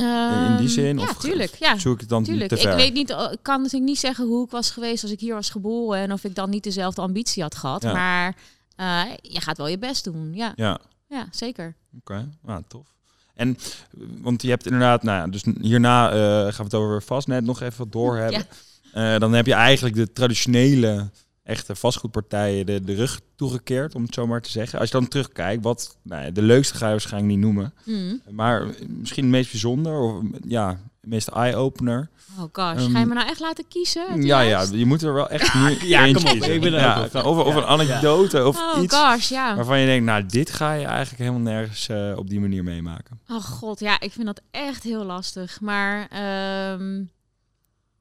[0.00, 0.98] In, in die Ehm, zin?
[0.98, 1.54] Ja, of tuurlijk.
[1.58, 2.70] Ja, zoek ik het dan Tuurlijk, te ver?
[2.70, 5.34] ik weet niet, ik kan natuurlijk niet zeggen hoe ik was geweest als ik hier
[5.34, 7.82] was geboren en of ik dan niet dezelfde ambitie had gehad.
[7.82, 7.92] Ja.
[7.92, 8.36] Maar
[8.76, 10.30] eh, je gaat wel je best doen.
[10.34, 11.74] Ja, Ja, ja zeker.
[11.98, 12.28] oké.
[12.42, 12.86] Nou, tof.
[13.34, 17.00] En, eh, want je hebt inderdaad, nou ja, dus hierna eh, gaan we het over
[17.00, 18.46] Fastnet nog even wat door hebben.
[18.92, 21.10] Eh, dan heb je eigenlijk de traditionele,
[21.50, 24.78] echte vastgoedpartijen de, de rug toegekeerd, om het zo maar te zeggen.
[24.78, 27.74] Als je dan terugkijkt, wat, nou ja, de leukste ga je waarschijnlijk niet noemen.
[27.84, 28.20] Hmm.
[28.30, 30.68] Maar misschien het meest bijzonder, of ja,
[31.00, 32.08] het meest eye-opener.
[32.38, 34.22] Oh gosh, Ehm, ga je me nou echt laten kiezen?
[34.22, 36.54] Ja, ja, je moet er wel echt nu Ja, eentje kom op, kiezen.
[36.54, 37.24] ik ben er ja, ook.
[37.24, 37.56] Of, of Ja.
[37.60, 39.54] een anekdote of Oh iets gosh, ja.
[39.54, 43.20] waarvan je denkt, nou, dit ga je eigenlijk helemaal nergens eh, op die manier meemaken.
[43.28, 45.60] Oh god, ja, ik vind dat echt heel lastig.
[45.60, 47.02] Maar ehm,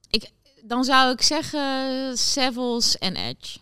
[0.10, 0.30] ik,
[0.64, 3.60] dan zou ik zeggen Savills en Edge.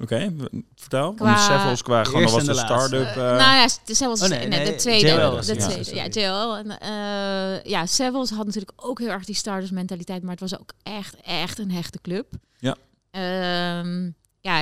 [0.00, 0.32] Oké,
[0.74, 1.12] vertel.
[1.12, 3.06] Qua, Sevels qua gewoon was de start-up.
[3.06, 3.14] Uh...
[3.14, 5.08] nou ja, Sevels oh, nee, nee, de tweede.
[5.08, 6.56] JL, de tweede, ja, JL.
[6.56, 10.60] En, uh, ja, Sevels had natuurlijk ook heel erg die starters mentaliteit, maar het was
[10.60, 12.26] ook echt, echt een hechte club.
[12.58, 12.76] Ja.
[13.78, 14.60] Um, ja,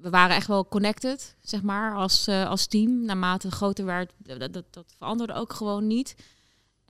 [0.00, 3.04] we waren echt wel connected, zeg maar, als, uh, als team.
[3.04, 6.14] Naarmate het groter werd, dat, dat, dat veranderde ook gewoon niet.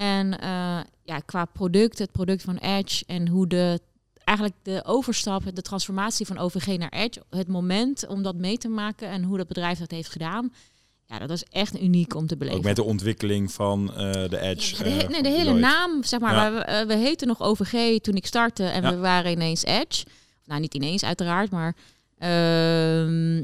[0.01, 3.81] En uh, ja, qua product, het product van Edge en hoe de
[4.25, 8.69] eigenlijk de overstap, de transformatie van OVG naar Edge, het moment om dat mee te
[8.69, 10.53] maken en hoe dat bedrijf dat heeft gedaan.
[11.07, 12.59] Ja, dat was echt uniek om te beleven.
[12.59, 14.89] Ook met de ontwikkeling van uh, de Edge.
[14.89, 16.53] Ja, de, nee, de hele naam, zeg maar.
[16.53, 20.05] We, we heten nog OVG toen ik startte en we waren ineens Edge.
[20.45, 21.77] Nou, niet ineens uiteraard, maar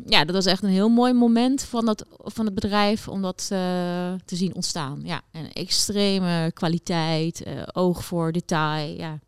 [0.06, 3.48] ja, dat was echt een heel mooi moment van, dat, van het bedrijf om dat
[3.52, 3.58] uh,
[4.24, 5.00] te zien ontstaan.
[5.04, 8.96] Ja, en extreme kwaliteit, uh, oog voor detail.
[8.96, 9.18] Ja,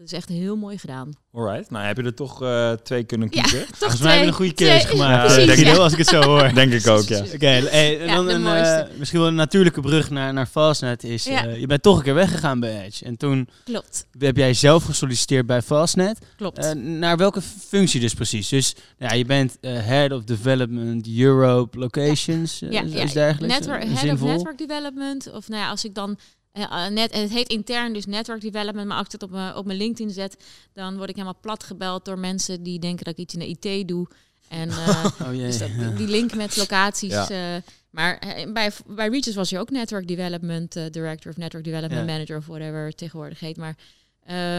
[0.00, 1.10] dat is echt heel mooi gedaan.
[1.32, 3.58] Alright, nou heb je er toch uh, twee kunnen kiezen.
[3.58, 5.36] Ja, Volgens mij hebben we een goede keuze gemaakt.
[5.36, 5.76] Ja, precies, ja.
[5.76, 6.54] als ik het zo hoor.
[6.54, 7.18] denk ik ook, ja.
[7.18, 11.26] Oké, okay, hey, dan een, uh, misschien wel een natuurlijke brug naar, naar Fastnet is...
[11.26, 13.04] Uh, je bent toch een keer weggegaan bij Edge.
[13.04, 14.06] En toen Klopt.
[14.18, 16.18] heb jij zelf gesolliciteerd bij Fastnet.
[16.36, 16.74] Klopt.
[16.74, 18.48] naar welke functie dus precies?
[18.48, 22.68] Dus ja, je bent Head of Development Europe Locations, ja.
[22.70, 23.58] ja, is dergelijks.
[23.58, 25.32] Network, head of Network Development.
[25.32, 26.18] Of nou ja, als ik dan
[26.52, 29.66] uh, net, het heet intern dus network development, maar als ik het op mijn, op
[29.66, 33.20] mijn LinkedIn zet, dan word ik helemaal plat gebeld door mensen die denken dat ik
[33.20, 34.08] iets in de IT doe.
[34.48, 37.12] En uh, oh, jee, dus dat, die link met locaties.
[37.12, 37.54] Ja.
[37.56, 38.18] Uh, maar
[38.52, 42.12] bij, bij Reaches was je ook network development director of network development ja.
[42.12, 43.56] manager of whatever het tegenwoordig heet.
[43.56, 43.76] Maar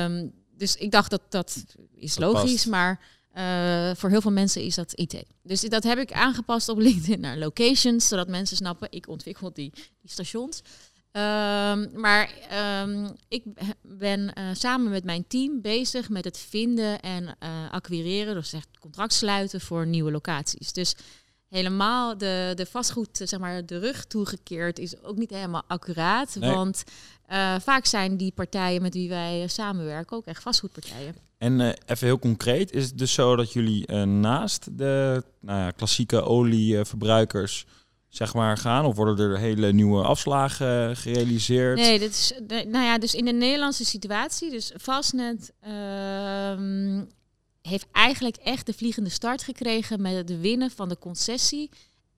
[0.06, 1.63] um, dus ik dacht dat dat
[1.95, 2.67] is dat logisch, past.
[2.67, 2.99] maar
[3.95, 5.23] voor heel veel mensen is dat IT.
[5.43, 9.71] Dus dat heb ik aangepast op LinkedIn naar locations, zodat mensen snappen, ik ontwikkel die,
[9.73, 10.62] die stations.
[11.13, 12.30] Um, maar
[12.84, 13.43] um, ik
[13.82, 18.67] ben uh, samen met mijn team bezig met het vinden en uh, acquireren, dus echt
[18.80, 20.74] contract sluiten voor nieuwe locaties.
[20.74, 20.95] Dus
[21.50, 26.36] helemaal de, de vastgoed, zeg maar, de rug toegekeerd is ook niet helemaal accuraat.
[26.39, 26.54] Nee.
[26.54, 26.84] Want
[27.32, 31.15] uh, vaak zijn die partijen met wie wij samenwerken ook echt vastgoedpartijen.
[31.38, 35.60] En uh, even heel concreet, is het dus zo dat jullie uh, naast de nou
[35.60, 37.65] ja, klassieke olieverbruikers
[38.12, 38.86] zeg maar, gaan?
[38.86, 41.78] Of worden er hele nieuwe afslagen gerealiseerd?
[41.78, 47.02] Nee, dit is, nou ja, dus in de Nederlandse situatie, dus Fastnet uh,
[47.62, 51.69] heeft eigenlijk echt de vliegende start gekregen met het winnen van de concessie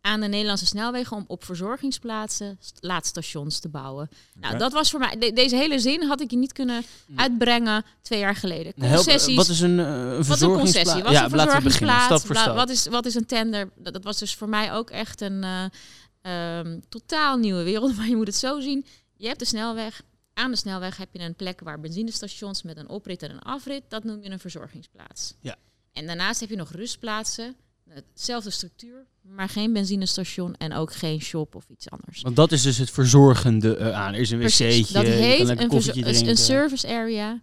[0.06, 4.10] aan de Nederlandse snelwegen om op verzorgingsplaatsen laadstations te bouwen.
[4.40, 5.34] Nou, dat was voor mij.
[5.34, 6.84] deze hele zin had ik je niet kunnen
[7.16, 8.74] uitbrengen twee jaar geleden.
[8.74, 9.36] Concessies.
[9.36, 11.04] wat is een, uh, een Wat een concessie?
[11.04, 12.06] Wat ja, een verzorgingsplaats?
[12.06, 12.56] Stap voor stap.
[12.56, 13.70] Wat is wat is een tender?
[13.76, 17.96] Dat, dat was dus voor mij ook echt een uh, um, totaal nieuwe wereld.
[17.98, 18.86] Maar je moet het zo zien.
[19.16, 20.02] Je hebt de snelweg.
[20.34, 23.84] Aan de snelweg heb je een plek waar benzinestations met een oprit en een afrit.
[23.88, 25.34] Dat noem je een verzorgingsplaats.
[25.40, 25.56] Ja.
[25.94, 27.56] En daarnaast heb je nog rustplaatsen
[27.90, 32.22] Hetzelfde structuur, maar geen benzinestation en ook geen shop of iets anders.
[32.22, 34.14] Want dat is dus het verzorgende uh, aan.
[34.14, 37.42] Er is een wc'tje, dat heet een, een service area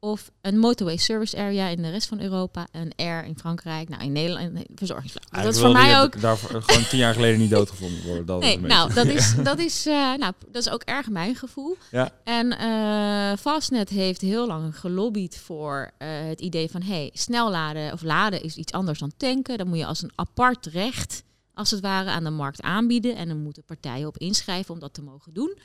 [0.00, 4.02] of een motorway service area in de rest van Europa, een air in Frankrijk, nou
[4.02, 5.44] in Nederland, een verzorgingsplaats.
[5.44, 6.20] dat is voor mij ook.
[6.20, 8.26] Daar gewoon tien jaar geleden niet doodgevonden worden.
[8.26, 11.76] Dat nee, nou dat is dat is uh, nou dat is ook erg mijn gevoel.
[11.90, 12.10] Ja.
[12.24, 17.92] En uh, Fastnet heeft heel lang gelobbyd voor uh, het idee van hey, snel laden
[17.92, 19.58] of laden is iets anders dan tanken.
[19.58, 23.28] Dan moet je als een apart recht als het ware aan de markt aanbieden en
[23.28, 25.58] dan moeten partijen op inschrijven om dat te mogen doen.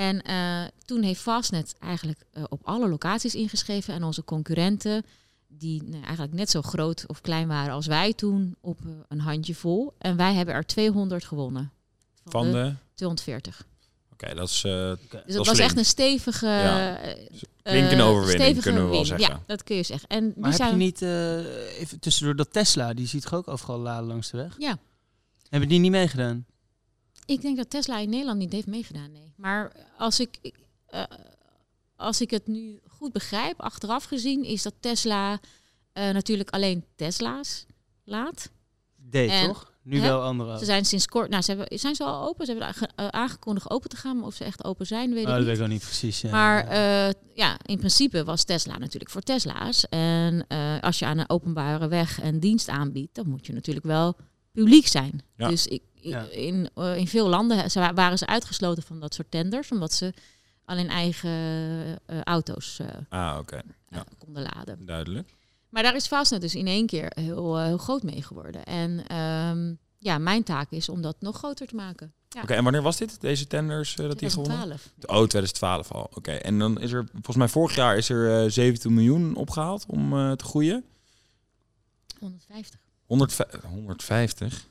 [0.00, 5.04] En uh, toen heeft Fastnet eigenlijk uh, op alle locaties ingeschreven en onze concurrenten,
[5.48, 9.20] die nou, eigenlijk net zo groot of klein waren als wij toen, op uh, een
[9.20, 9.94] handje vol.
[9.98, 11.72] En wij hebben er 200 gewonnen.
[12.24, 13.66] Van, van de, 240.
[14.12, 14.60] Oké, okay, dat is.
[14.60, 16.46] dus dat, dat was echt een stevige.
[16.46, 17.00] Ja.
[17.62, 19.28] Klinkende overwinning, kunnen we wel zeggen.
[19.28, 20.08] Ja, dat kun je zeggen.
[20.08, 20.70] En maar die heb zijn...
[20.70, 21.02] je niet,
[21.78, 24.54] even tussendoor, dat Tesla, die ziet toch ook overal laden langs de weg?
[24.58, 24.78] Ja.
[25.48, 26.46] Hebben die niet meegedaan?
[27.30, 29.32] Ik denk dat Tesla in Nederland niet heeft meegedaan, nee.
[29.36, 30.38] Maar als ik,
[30.94, 31.02] uh,
[31.96, 35.38] als ik het nu goed begrijp, achteraf gezien, is dat Tesla uh,
[36.10, 37.66] natuurlijk alleen Tesla's
[38.04, 38.50] laat.
[38.96, 39.72] Deed toch?
[39.82, 40.08] Nu hè?
[40.08, 40.58] wel andere.
[40.58, 42.46] Ze zijn sinds kort, nou, ze hebben, zijn ze al open?
[42.46, 45.30] Ze hebben uh, aangekondigd open te gaan, maar of ze echt open zijn, weet oh,
[45.30, 45.46] ik dat niet.
[45.46, 46.20] weet ik niet precies.
[46.20, 46.30] Ja.
[46.30, 46.74] Maar
[47.34, 49.88] ja, in principe was Tesla natuurlijk voor Tesla's.
[49.88, 50.46] En
[50.80, 54.16] als je aan een openbare weg een dienst aanbiedt, dan moet je natuurlijk wel
[54.52, 55.22] publiek zijn.
[55.36, 55.48] Ja.
[55.48, 56.22] Dus ik, ja.
[56.30, 60.12] in, uh, in veel landen ze, waren ze uitgesloten van dat soort tenders, omdat ze
[60.64, 63.62] alleen eigen uh, auto's uh, ah, okay.
[63.88, 64.04] ja.
[64.18, 64.86] konden laden.
[64.86, 65.34] Duidelijk.
[65.68, 68.64] Maar daar is Fastnet dus in één keer heel, heel groot mee geworden.
[68.64, 72.12] En um, ja, mijn taak is om dat nog groter te maken.
[72.28, 72.42] Ja.
[72.42, 74.46] Oké, en wanneer was dit, deze tenders, dat 2012.
[74.46, 75.22] die gewonnen?
[75.22, 76.10] Oh, 2012 al.
[76.14, 80.10] Oké, en dan is er, volgens mij vorig jaar is er 17 miljoen opgehaald om
[80.36, 80.84] te groeien.
[82.18, 82.80] 150.
[83.06, 84.66] 150?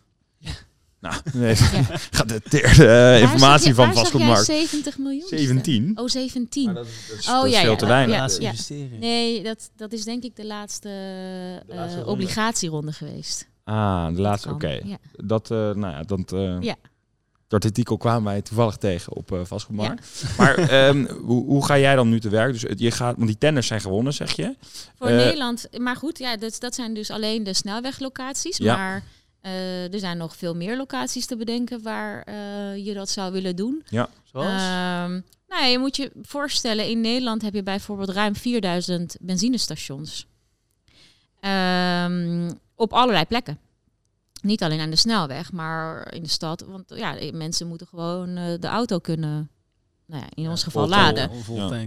[1.01, 1.09] Ja.
[1.09, 1.55] Nou, nee,
[2.19, 4.45] gedateerde uh, informatie van vastgoedmarkt.
[4.45, 5.27] 70 miljoen.
[5.27, 5.91] 17?
[5.95, 6.73] Oh, 17.
[6.73, 8.39] dat is, dat is, oh, ja, veel te weinig.
[8.39, 8.53] Ja,
[8.99, 10.89] Nee, dat, dat is denk ik de laatste,
[11.67, 13.47] de laatste uh, obligatieronde geweest.
[13.63, 14.65] Ah, de laatste, oké.
[14.81, 14.97] Okay.
[15.11, 16.75] Dat, uh, nou ja, dat, uh, ja.
[17.47, 20.21] dat artikel kwamen wij toevallig tegen op uh, vastgoedmarkt.
[20.21, 20.27] Ja.
[20.37, 22.51] Maar um, hoe, hoe ga jij dan nu te werk?
[22.51, 24.55] Dus je gaat, want die tenders zijn gewonnen, zeg je?
[24.97, 28.57] Voor Nederland, maar goed, ja, dat, dat zijn dus alleen de snelweglocaties.
[28.57, 28.75] Ja.
[28.75, 29.03] Maar
[29.41, 33.55] uh, er zijn nog veel meer locaties te bedenken waar uh, je dat zou willen
[33.55, 33.83] doen.
[33.89, 34.47] Ja, zoals?
[34.47, 40.27] Um, nou ja, je moet je voorstellen, in Nederland heb je bijvoorbeeld ruim 4000 benzinestations.
[41.41, 43.59] Um, op allerlei plekken.
[44.41, 46.61] Niet alleen aan de snelweg, maar in de stad.
[46.61, 49.49] Want ja, mensen moeten gewoon uh, de auto kunnen
[50.09, 51.31] nou ja, in ons geval laden.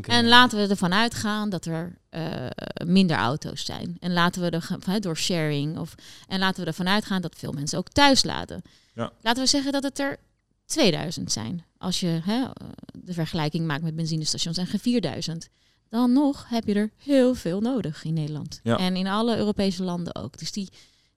[0.02, 2.46] En laten we ervan uitgaan dat er uh,
[2.84, 3.96] minder auto's zijn.
[4.00, 5.94] En laten we er door sharing of
[6.28, 8.62] en laten we ervan uitgaan dat veel mensen ook thuis laden.
[8.94, 9.12] Ja.
[9.20, 10.18] Laten we zeggen dat het er
[10.66, 11.64] 2000 zijn.
[11.78, 12.44] Als je hè,
[12.92, 15.48] de vergelijking maakt met benzinestations en geen 4000.
[15.88, 18.60] Dan nog heb je er heel veel nodig in Nederland.
[18.62, 18.78] Ja.
[18.78, 20.38] En in alle Europese landen ook.
[20.38, 20.68] Dus die,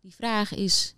[0.02, 0.96] die vraag is,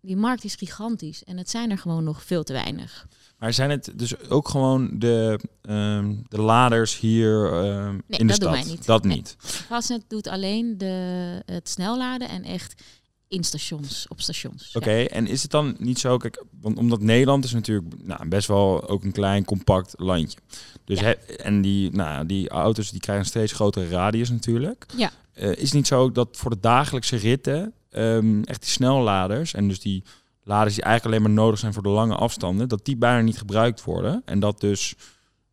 [0.00, 1.24] die markt is gigantisch.
[1.24, 3.06] En het zijn er gewoon nog veel te weinig.
[3.40, 8.38] Maar zijn het dus ook gewoon de, um, de laders hier um, nee, in de
[8.38, 8.66] dat stad?
[8.66, 8.86] Niet.
[8.86, 9.16] Dat nee.
[9.16, 9.36] niet.
[9.38, 12.82] Fastnet doet alleen de, het snelladen en echt
[13.28, 14.76] in stations, op stations.
[14.76, 15.06] Oké, ja.
[15.06, 18.88] en is het dan niet zo, kijk, want omdat Nederland is natuurlijk nou, best wel
[18.88, 20.38] ook een klein, compact landje.
[20.84, 21.04] Dus Ja.
[21.06, 24.86] he- en die, nou, die auto's die krijgen een steeds grotere radius natuurlijk.
[24.96, 25.10] Ja.
[25.32, 29.68] Eh, is het niet zo dat voor de dagelijkse ritten ehm, echt die snelladers en
[29.68, 30.02] dus die
[30.42, 33.38] laders die eigenlijk alleen maar nodig zijn voor de lange afstanden, dat die bijna niet
[33.38, 34.22] gebruikt worden.
[34.24, 34.94] En dat dus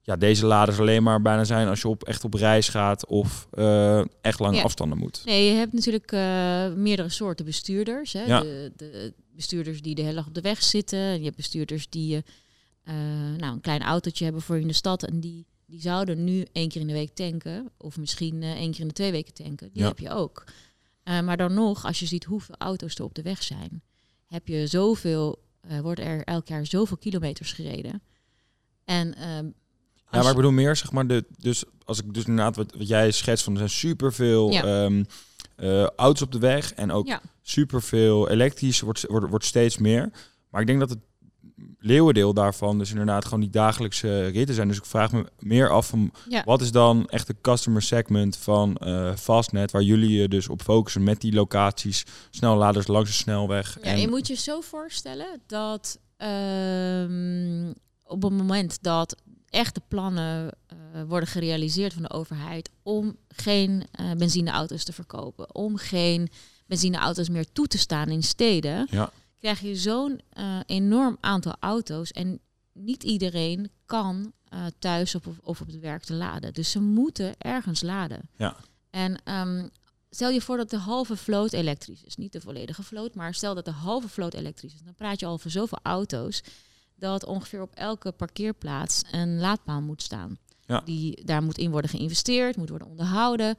[0.01, 3.47] ja, deze laders alleen maar bijna zijn als je op, echt op reis gaat of
[3.51, 4.63] eh, echt lange Ja.
[4.63, 5.21] afstanden moet.
[5.25, 8.13] Nee, je hebt natuurlijk eh, meerdere soorten bestuurders.
[8.13, 8.23] Hè.
[8.23, 8.39] Ja.
[8.41, 10.99] De, de bestuurders die de hele dag op de weg zitten.
[11.17, 12.23] Je hebt bestuurders die
[12.83, 12.93] eh,
[13.37, 15.03] nou, een klein autootje hebben voor in de stad.
[15.03, 17.69] En die, die zouden nu één keer in de week tanken.
[17.77, 19.69] Of misschien één keer in de twee weken tanken.
[19.73, 19.87] Die Ja.
[19.87, 20.43] heb je ook.
[21.03, 23.81] Maar dan nog, als je ziet hoeveel auto's er op de weg zijn,
[24.27, 28.01] heb je zoveel, eh worden er elk jaar zoveel kilometers gereden.
[28.85, 29.45] En ehm,
[30.11, 32.87] Ja, maar ik bedoel meer, zeg maar, de, dus als ik dus inderdaad wat, wat
[32.87, 34.89] jij schetst van er zijn superveel Ja.
[35.55, 37.21] eh, auto's op de weg en ook Ja.
[37.41, 40.11] superveel elektrisch wordt, wordt, wordt steeds meer.
[40.49, 40.99] Maar ik denk dat het
[41.79, 44.67] leeuwendeel daarvan dus inderdaad gewoon die dagelijkse ritten zijn.
[44.67, 46.43] Dus ik vraag me meer af van Ja.
[46.45, 50.61] wat is dan echt de customer segment van eh Fastnet, waar jullie je dus op
[50.61, 53.77] focussen met die locaties, snelladers langs de snelweg.
[53.81, 57.69] Ja, en, je moet je zo voorstellen dat ehm,
[58.03, 59.15] op het moment dat
[59.49, 65.77] echte plannen eh, worden gerealiseerd van de overheid om geen eh, benzineauto's te verkopen, om
[65.77, 66.29] geen
[66.65, 69.11] benzineauto's meer toe te staan in steden, Ja.
[69.39, 72.39] Krijg je zo'n eh, enorm aantal auto's en
[72.73, 76.53] niet iedereen kan eh, thuis op, of op het werk te laden.
[76.53, 78.29] Dus ze moeten ergens laden.
[78.37, 78.55] Ja.
[78.89, 79.67] En ehm,
[80.09, 82.15] stel je voor dat de halve vloot elektrisch is.
[82.15, 84.81] Niet de volledige vloot, maar stel dat de halve vloot elektrisch is.
[84.81, 86.43] Dan praat je al over zoveel auto's
[86.95, 90.37] dat ongeveer op elke parkeerplaats een laadpaal moet staan.
[90.65, 90.81] Ja.
[90.85, 93.55] Die, daar moet in worden geïnvesteerd, moet worden onderhouden.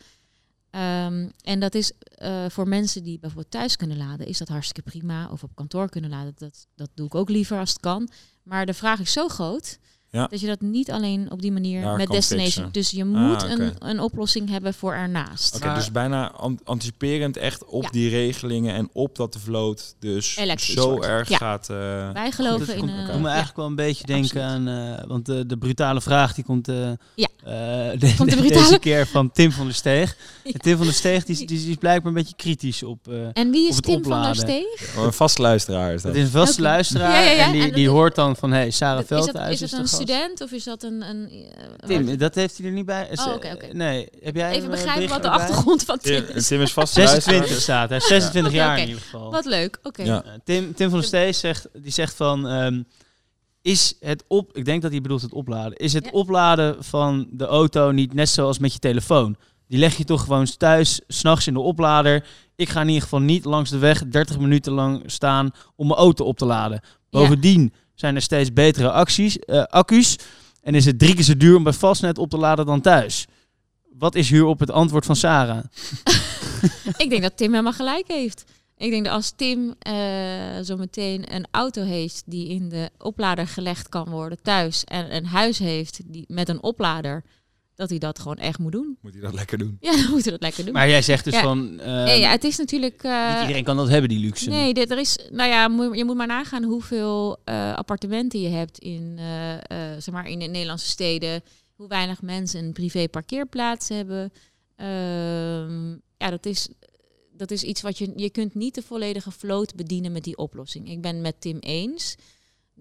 [0.70, 4.90] Ehm, en dat is eh, voor mensen die bijvoorbeeld thuis kunnen laden, is dat hartstikke
[4.90, 5.30] prima.
[5.30, 8.08] Of op kantoor kunnen laden, dat, dat doe ik ook liever als het kan.
[8.42, 9.78] Maar de vraag is zo groot
[10.18, 10.26] Ja.
[10.26, 12.50] dat je dat niet alleen op die manier Daar met destination.
[12.52, 12.72] fixen.
[12.72, 13.52] Dus je Ah, moet oké.
[13.52, 15.56] een, een oplossing hebben voor ernaast.
[15.56, 17.90] Oké, dus bijna an- anticiperend echt op Ja.
[17.90, 21.06] die regelingen en op dat de vloot dus Elektrisch zo wordt.
[21.06, 21.36] erg Ja.
[21.36, 21.68] gaat.
[21.70, 21.76] eh,
[22.12, 23.06] Wij geloven in komt, een.
[23.06, 23.26] doet me ja.
[23.26, 24.68] eigenlijk wel een beetje denken aan...
[24.68, 26.76] eh, want de, de brutale vraag die komt, eh,
[27.14, 27.28] Ja.
[27.44, 30.16] eh, de- Komt de deze keer van Tim van der Steeg.
[30.44, 32.82] En Tim van der Steeg die, is- die, is- die is blijkbaar een beetje kritisch
[32.82, 33.08] op...
[33.08, 34.34] eh, En wie is Tim van der.
[34.34, 34.96] Steeg?
[34.96, 36.12] een vast luisteraar is dat.
[36.12, 36.62] het is een vaste Oké.
[36.70, 37.44] luisteraar Ja, ja, ja.
[37.46, 38.52] en die, die is- hoort dan van...
[38.52, 39.96] Hey, Sarah Is dat, Veldhuis is is, dat gast.
[40.08, 41.02] Student of is dat een.
[41.02, 43.08] een eh, Tim, dat heeft hij er niet bij.
[43.14, 43.56] Oh, oké.
[43.72, 46.46] Nee, heb jij Even eh, begrijpen wat de achtergrond van Tim is.
[46.46, 49.30] Tim is vast 26 staat, hij 26 Oké, jaar in ieder geval.
[49.30, 50.02] Wat leuk, oké.
[50.02, 50.24] Ja.
[50.24, 52.48] Eh, Tim, Tim van der Stees zegt, die zegt van...
[52.48, 52.82] ehm,
[53.62, 54.56] is het op...
[54.56, 55.76] Ik denk dat hij bedoelt het opladen.
[55.76, 56.10] Is het Ja.
[56.10, 59.36] opladen van de auto niet net zoals met je telefoon?
[59.66, 62.26] Die leg je toch gewoon thuis, s'nachts in de oplader.
[62.56, 65.98] Ik ga in ieder geval niet langs de weg 30 minuten lang staan om mijn
[65.98, 66.80] auto op te laden.
[67.10, 70.16] Bovendien zijn er steeds betere acties, eh, accu's.
[70.62, 73.26] En is het drie keer zo duur om bij Fastnet op te laden dan thuis.
[73.98, 75.64] Wat is hierop het antwoord van Sarah?
[76.96, 78.44] Ik denk dat Tim helemaal gelijk heeft.
[78.76, 79.94] Ik denk dat als Tim eh
[80.64, 85.26] zo meteen een auto heeft die in de oplader gelegd kan worden thuis en een
[85.26, 87.24] huis heeft die, met een oplader
[87.78, 88.98] dat hij dat gewoon echt moet doen.
[89.02, 89.76] Moet hij dat lekker doen?
[89.80, 90.72] Ja, dan moet hij dat lekker doen.
[90.72, 91.42] Maar jij zegt dus Ja.
[91.42, 91.80] van...
[91.80, 93.02] eh, Nee, ja, het is natuurlijk...
[93.02, 94.48] eh, niet iedereen kan dat hebben, die luxe.
[94.50, 98.48] Nee, dit, er is, nou ja, moet- je moet maar nagaan hoeveel eh, appartementen je
[98.48, 101.42] hebt in, eh, eh, zeg maar in de Nederlandse steden.
[101.74, 104.32] Hoe weinig mensen een privé parkeerplaats hebben.
[104.76, 106.68] Ehm, ja, dat is,
[107.32, 110.90] dat is iets wat je, je kunt niet de volledige vloot bedienen met die oplossing.
[110.90, 112.14] Ik ben met Tim eens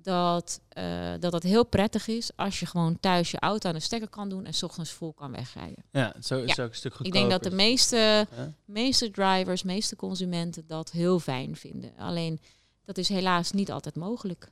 [0.07, 3.81] dat, eh, dat het heel prettig is als je gewoon thuis je auto aan de
[3.81, 5.83] stekker kan doen en 's ochtends vol kan wegrijden.
[5.91, 6.63] Ja, zo is Ja.
[6.63, 7.19] ook een stuk Ik goedkoper.
[7.19, 8.27] denk dat de meeste
[8.65, 11.91] meeste drivers, meeste consumenten dat heel fijn vinden.
[11.97, 12.39] Alleen
[12.85, 14.51] dat is helaas niet altijd mogelijk.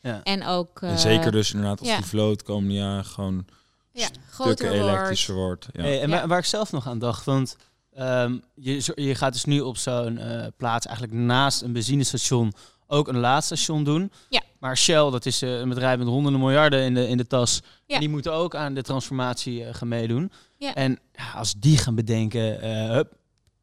[0.00, 0.22] Ja.
[0.22, 1.96] En ook en eh, zeker dus inderdaad als ja.
[1.96, 3.46] die vloot komende jaren gewoon
[3.92, 5.66] ja, stukken elektrischer wordt.
[5.72, 5.82] Ja.
[5.82, 6.16] Hey, en Ja.
[6.16, 7.56] waar, waar ik zelf nog aan dacht, want
[7.92, 12.52] ehm, je, je gaat dus nu op zo'n eh, plaats eigenlijk naast een benzinestation
[12.86, 14.12] ook een laadstation doen.
[14.28, 14.42] Ja.
[14.58, 17.62] Maar Shell, dat is eh, een bedrijf met honderden miljarden in de, in de tas.
[17.86, 17.94] Ja.
[17.94, 20.32] En die moeten ook aan de transformatie eh, gaan meedoen.
[20.58, 20.74] Ja.
[20.74, 23.12] En ja, als die gaan bedenken, eh hup,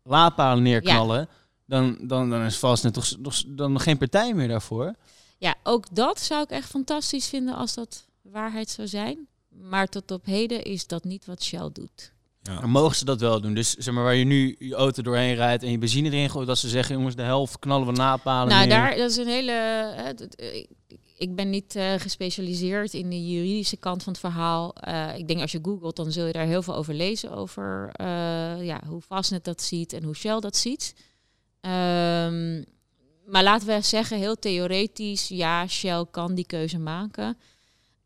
[0.03, 1.29] laadpalen neerknallen,
[1.65, 4.93] dan, dan, dan is vast net toch, toch dan geen partij meer daarvoor.
[5.37, 9.27] Ja, ook dat zou ik echt fantastisch vinden als dat waarheid zou zijn.
[9.49, 12.12] Maar tot op heden is dat niet wat Shell doet.
[12.43, 12.59] Ja.
[12.59, 13.53] Dan mogen ze dat wel doen.
[13.53, 16.47] Dus zeg maar waar je nu je auto doorheen rijdt en je benzine erin gooit,
[16.47, 18.77] dat ze zeggen, jongens, de helft knallen we napalen nou, neer.
[18.77, 19.51] daar dat is een hele.
[19.95, 20.55] hè, dat- eh,
[21.17, 24.75] ik- ben niet eh, gespecialiseerd in de juridische kant van het verhaal.
[24.75, 27.31] Eh, ik denk als je googelt, dan zul je daar heel veel over lezen.
[27.31, 30.93] Over eh, ja, hoe Fastnet dat ziet en hoe Shell dat ziet.
[31.61, 32.61] Ehm,
[33.25, 37.37] maar laten we zeggen, heel theoretisch, ja, Shell kan die keuze maken.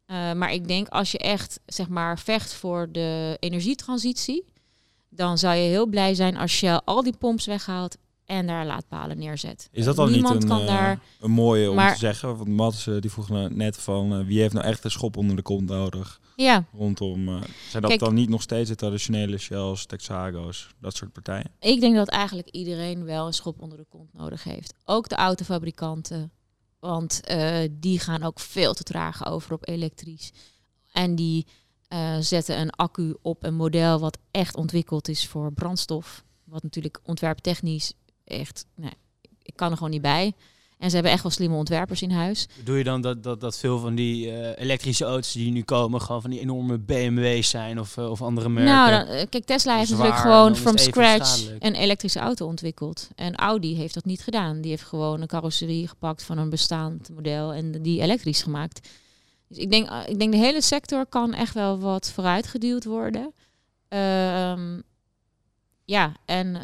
[0.07, 4.43] Eh, maar ik denk als je echt zeg maar vecht voor de energietransitie,
[5.09, 9.17] dan zou je heel blij zijn als Shell al die pomps weghaalt en daar laadpalen
[9.17, 9.69] neerzet.
[9.71, 10.99] Is dat dan Niemand niet een, kan eh, daar.
[11.19, 12.37] een mooie om Maar- te zeggen?
[12.37, 15.35] Want Mats eh, die vroeg nou net van wie heeft nou echt een schop onder
[15.35, 17.25] de kont nodig Ja, rondom.
[17.69, 21.51] zijn dat Kijk- dan niet nog steeds de traditionele Shells, Texago's, dat soort partijen?
[21.59, 24.73] ik denk dat eigenlijk iedereen wel een schop onder de kont nodig heeft.
[24.85, 26.31] Ook de autofabrikanten.
[26.79, 30.31] Want eh, die gaan ook veel te traag over op elektrisch.
[30.91, 31.47] En die
[31.87, 36.23] eh, zetten een accu op een model wat echt ontwikkeld is voor brandstof.
[36.43, 38.93] Wat natuurlijk ontwerptechnisch echt, nee,
[39.41, 40.33] ik kan er gewoon niet bij.
[40.77, 42.47] En ze hebben echt wel slimme ontwerpers in huis.
[42.57, 46.01] Bedoel je dan dat, dat, dat veel van die eh, elektrische auto's die nu komen,
[46.01, 48.73] gewoon van die enorme BMW's zijn of, eh, of andere merken?
[48.73, 51.63] Nou, dan, eh, kijk, Tesla heeft Zwaar, natuurlijk gewoon from scratch schadelijk.
[51.63, 53.07] een elektrische auto ontwikkeld.
[53.15, 54.61] En Audi heeft dat niet gedaan.
[54.61, 58.89] Die heeft gewoon een carrosserie gepakt van een bestaand model en die elektrisch gemaakt.
[59.47, 63.33] Dus ik denk, ik denk de hele sector kan echt wel wat vooruitgeduwd worden.
[63.87, 64.81] Ehm,
[65.85, 66.55] ja, en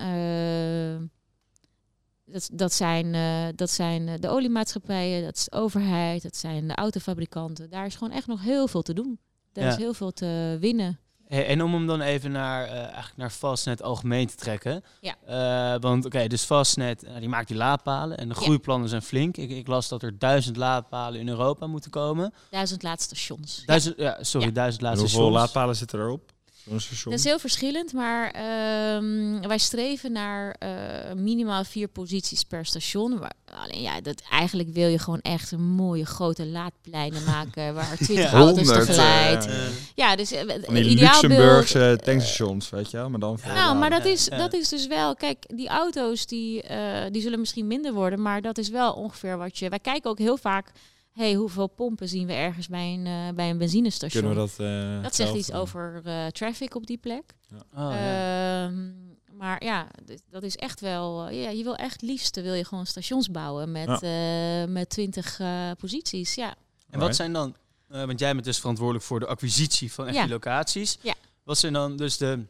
[2.33, 6.67] dat, dat zijn, eh, dat zijn eh, de oliemaatschappijen, dat is de overheid, dat zijn
[6.67, 7.69] de autofabrikanten.
[7.69, 9.19] Daar is gewoon echt nog heel veel te doen.
[9.53, 9.69] Daar Ja.
[9.71, 10.97] is heel veel te winnen.
[11.27, 14.83] Hey, en om hem dan even naar, eh, eigenlijk naar Fastnet algemeen te trekken.
[15.01, 15.15] Ja.
[15.25, 18.41] Eh, want oké, dus Fastnet, die maakt die laadpalen en de Ja.
[18.41, 19.37] groeiplannen zijn flink.
[19.37, 22.33] Ik, ik las dat er duizend laadpalen in Europa moeten komen.
[22.49, 23.63] Duizend laadstations.
[23.65, 24.17] Duizend, ja.
[24.23, 24.53] sorry, Ja.
[24.53, 26.31] duizend En laatste hoeveel laadpalen zitten erop?
[26.69, 27.11] Zo'n station?
[27.11, 30.69] Dat is heel verschillend, maar ehm, wij streven naar eh,
[31.15, 33.19] minimaal vier posities per station.
[33.19, 37.95] Maar, alleen ja, dat, eigenlijk wil je gewoon echt een mooie grote laadpleinen maken waar
[37.95, 38.37] twintig Ja.
[38.37, 39.43] auto's 100, tegelijk.
[39.43, 40.99] eh, Eh, ja, dus ideaalbeeld.
[40.99, 43.09] Luxemburgse tankstations, weet je wel?
[43.09, 44.37] Maar dan Nou, maar dat is, ja.
[44.37, 48.41] dat is dus wel, kijk, die auto's die, eh, die zullen misschien minder worden, maar
[48.41, 49.69] dat is wel ongeveer wat je.
[49.69, 50.71] Wij kijken ook heel vaak,
[51.13, 54.23] hey, hoeveel pompen zien we ergens bij een, eh, bij een benzinestation?
[54.23, 54.67] kunnen we dat...
[54.67, 55.55] eh, dat zegt iets doen.
[55.55, 57.23] over eh, traffic op die plek.
[57.53, 58.65] oh, ja.
[58.65, 58.91] Ehm,
[59.37, 59.87] maar ja,
[60.29, 61.29] dat is echt wel.
[61.29, 65.71] ja, je wil echt liefst wil je gewoon stations bouwen met, eh, met 20 eh,
[65.77, 66.35] posities.
[66.35, 66.55] Ja.
[66.89, 67.55] En wat zijn dan,
[67.87, 70.21] want jij bent dus verantwoordelijk voor de acquisitie van echt Ja.
[70.21, 70.97] die locaties.
[71.01, 71.13] Ja.
[71.43, 72.45] Wat zijn dan dus de,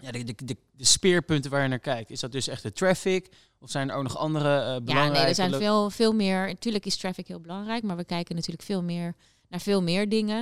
[0.00, 2.10] ja, de, de, de, de speerpunten waar je naar kijkt?
[2.10, 3.28] Is dat dus echt de traffic?
[3.58, 4.92] Of zijn er ook nog andere eh belangrijke...
[4.92, 6.46] ja, nee, er zijn veel, veel meer.
[6.46, 9.14] Natuurlijk is traffic heel belangrijk, maar we kijken natuurlijk veel meer
[9.48, 10.38] naar veel meer dingen.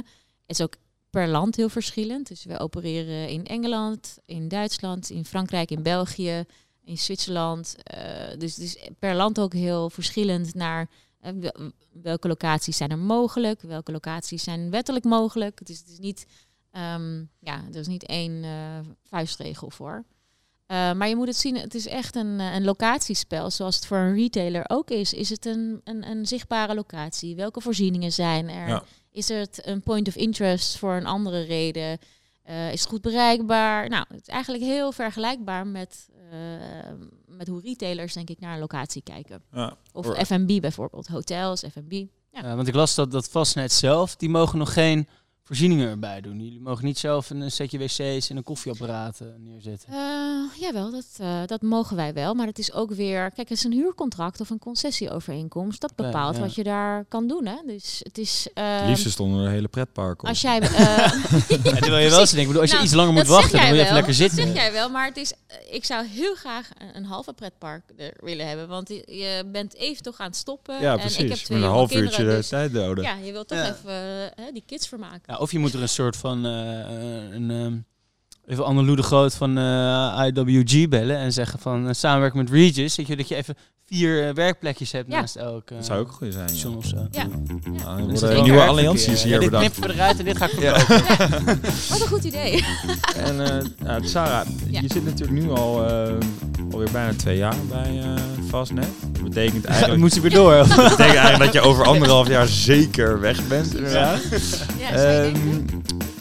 [0.47, 0.75] Het is ook
[1.11, 2.29] per land heel verschillend.
[2.29, 6.45] Dus we opereren in Engeland, in Duitsland, in Frankrijk, in België,
[6.85, 7.77] in Zwitserland.
[7.83, 10.89] Eh, dus het is per land ook heel verschillend naar
[11.21, 15.61] eh, wel- welke locaties zijn er mogelijk, welke locaties zijn wettelijk mogelijk.
[15.65, 16.27] Is, het is niet,
[16.71, 18.51] ehm, ja, er is niet één eh,
[19.05, 20.05] vuistregel voor.
[20.69, 23.87] Eh, maar je moet het zien, het is echt een, eh, een locatiespel, zoals het
[23.87, 25.13] voor een retailer ook is.
[25.13, 27.37] Is het een, een, een zichtbare locatie?
[27.37, 28.69] Welke voorzieningen zijn er?
[28.69, 28.83] Ja.
[29.11, 31.99] Is het een point of interest voor een andere reden?
[32.43, 33.89] Eh, is het goed bereikbaar?
[33.89, 36.09] Nou, het is eigenlijk heel vergelijkbaar met,
[37.27, 39.43] met hoe retailers, denk ik, naar een locatie kijken.
[39.53, 41.93] Ja, Of F&B bijvoorbeeld, hotels, F&B.
[41.93, 42.07] Ja.
[42.31, 45.09] Ja, want ik las dat, dat Fastnet zelf, die mogen nog geen
[45.49, 46.41] voorzieningen erbij doen.
[46.41, 49.93] Jullie mogen niet zelf een setje wc's en een koffieapparaat uh, neerzetten.
[49.93, 52.35] Uh, jawel, dat, uh, dat mogen wij wel.
[52.35, 53.31] Maar het is ook weer...
[53.31, 55.81] Kijk, het is een huurcontract of een concessieovereenkomst.
[55.81, 56.47] Dat bepaalt ja, ja.
[56.47, 57.47] wat je daar kan doen.
[57.47, 57.57] Hè?
[57.67, 58.49] Dus het is...
[58.55, 60.61] Uh, liefst stonden er hele pretparken Als jij...
[60.61, 60.69] ja,
[61.81, 62.61] wil je wel eens denken.
[62.61, 64.39] Als je nou, iets langer moet wachten, dan wil je even lekker zitten.
[64.39, 65.33] Dat zeg jij wel, maar het is...
[65.71, 68.69] ik zou heel graag een, een halve pretpark er willen hebben.
[68.69, 70.81] Want je bent even toch aan het stoppen.
[70.81, 71.17] Ja, precies.
[71.17, 73.05] En ik heb twee Met een half uurtje de dus, tijd doden.
[73.05, 75.38] Ja, je wilt toch even die kids vermaken.
[75.39, 76.53] Of je moet er een soort van uh,
[77.31, 77.87] een um,
[78.47, 82.95] even Anneloe de Groot van uh, IWG bellen en zeggen van uh, samenwerken met Regis,
[82.95, 83.57] dat je, dat je even
[83.89, 85.21] vier werkplekjes hebt ja.
[85.21, 85.69] naast elk.
[85.69, 86.51] dat zou ook goed zijn.
[86.55, 86.69] Ja.
[86.77, 86.97] Of zo.
[86.97, 87.07] Ja.
[87.11, 87.29] ja.
[87.97, 88.05] ja.
[88.05, 91.61] worden nieuwe allianties hier ja, dit knippen we eruit en dit ga ik verkopen.
[91.89, 92.65] Wat een goed idee.
[93.25, 95.83] en Sarah, je zit natuurlijk nu al
[96.71, 98.03] alweer bijna twee jaar bij
[98.49, 98.89] Fastnet.
[99.13, 100.01] Dat betekent eigenlijk...
[100.01, 100.53] Moet je weer door.
[100.69, 104.21] dat betekent eigenlijk dat je over anderhalf jaar zeker weg bent, inderdaad.
[104.79, 105.67] Ja, um,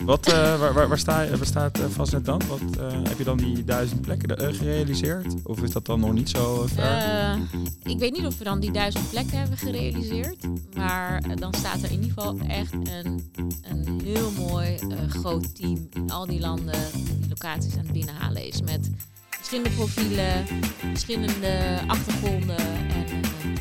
[0.07, 2.41] wat, uh, waar, waar, waar, sta waar staat Fastnet dan?
[2.47, 5.33] Wat, uh, heb je dan die duizend plekken gerealiseerd?
[5.43, 7.37] Of is dat dan nog niet zo ver?
[7.83, 10.37] ik weet niet of we dan die duizend plekken hebben gerealiseerd.
[10.75, 13.31] Maar dan staat er in ieder geval echt een,
[13.61, 14.77] een heel mooi
[15.09, 18.61] groot team in al die landen die locaties aan het binnenhalen is.
[18.61, 18.89] Met
[19.29, 20.45] verschillende profielen,
[20.79, 23.05] verschillende achtergronden en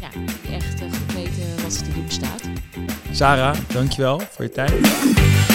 [0.01, 0.09] ja,
[0.43, 2.43] die echt goed weten wat ze te doen staat.
[3.13, 5.46] Sarah, dankjewel voor je tijd.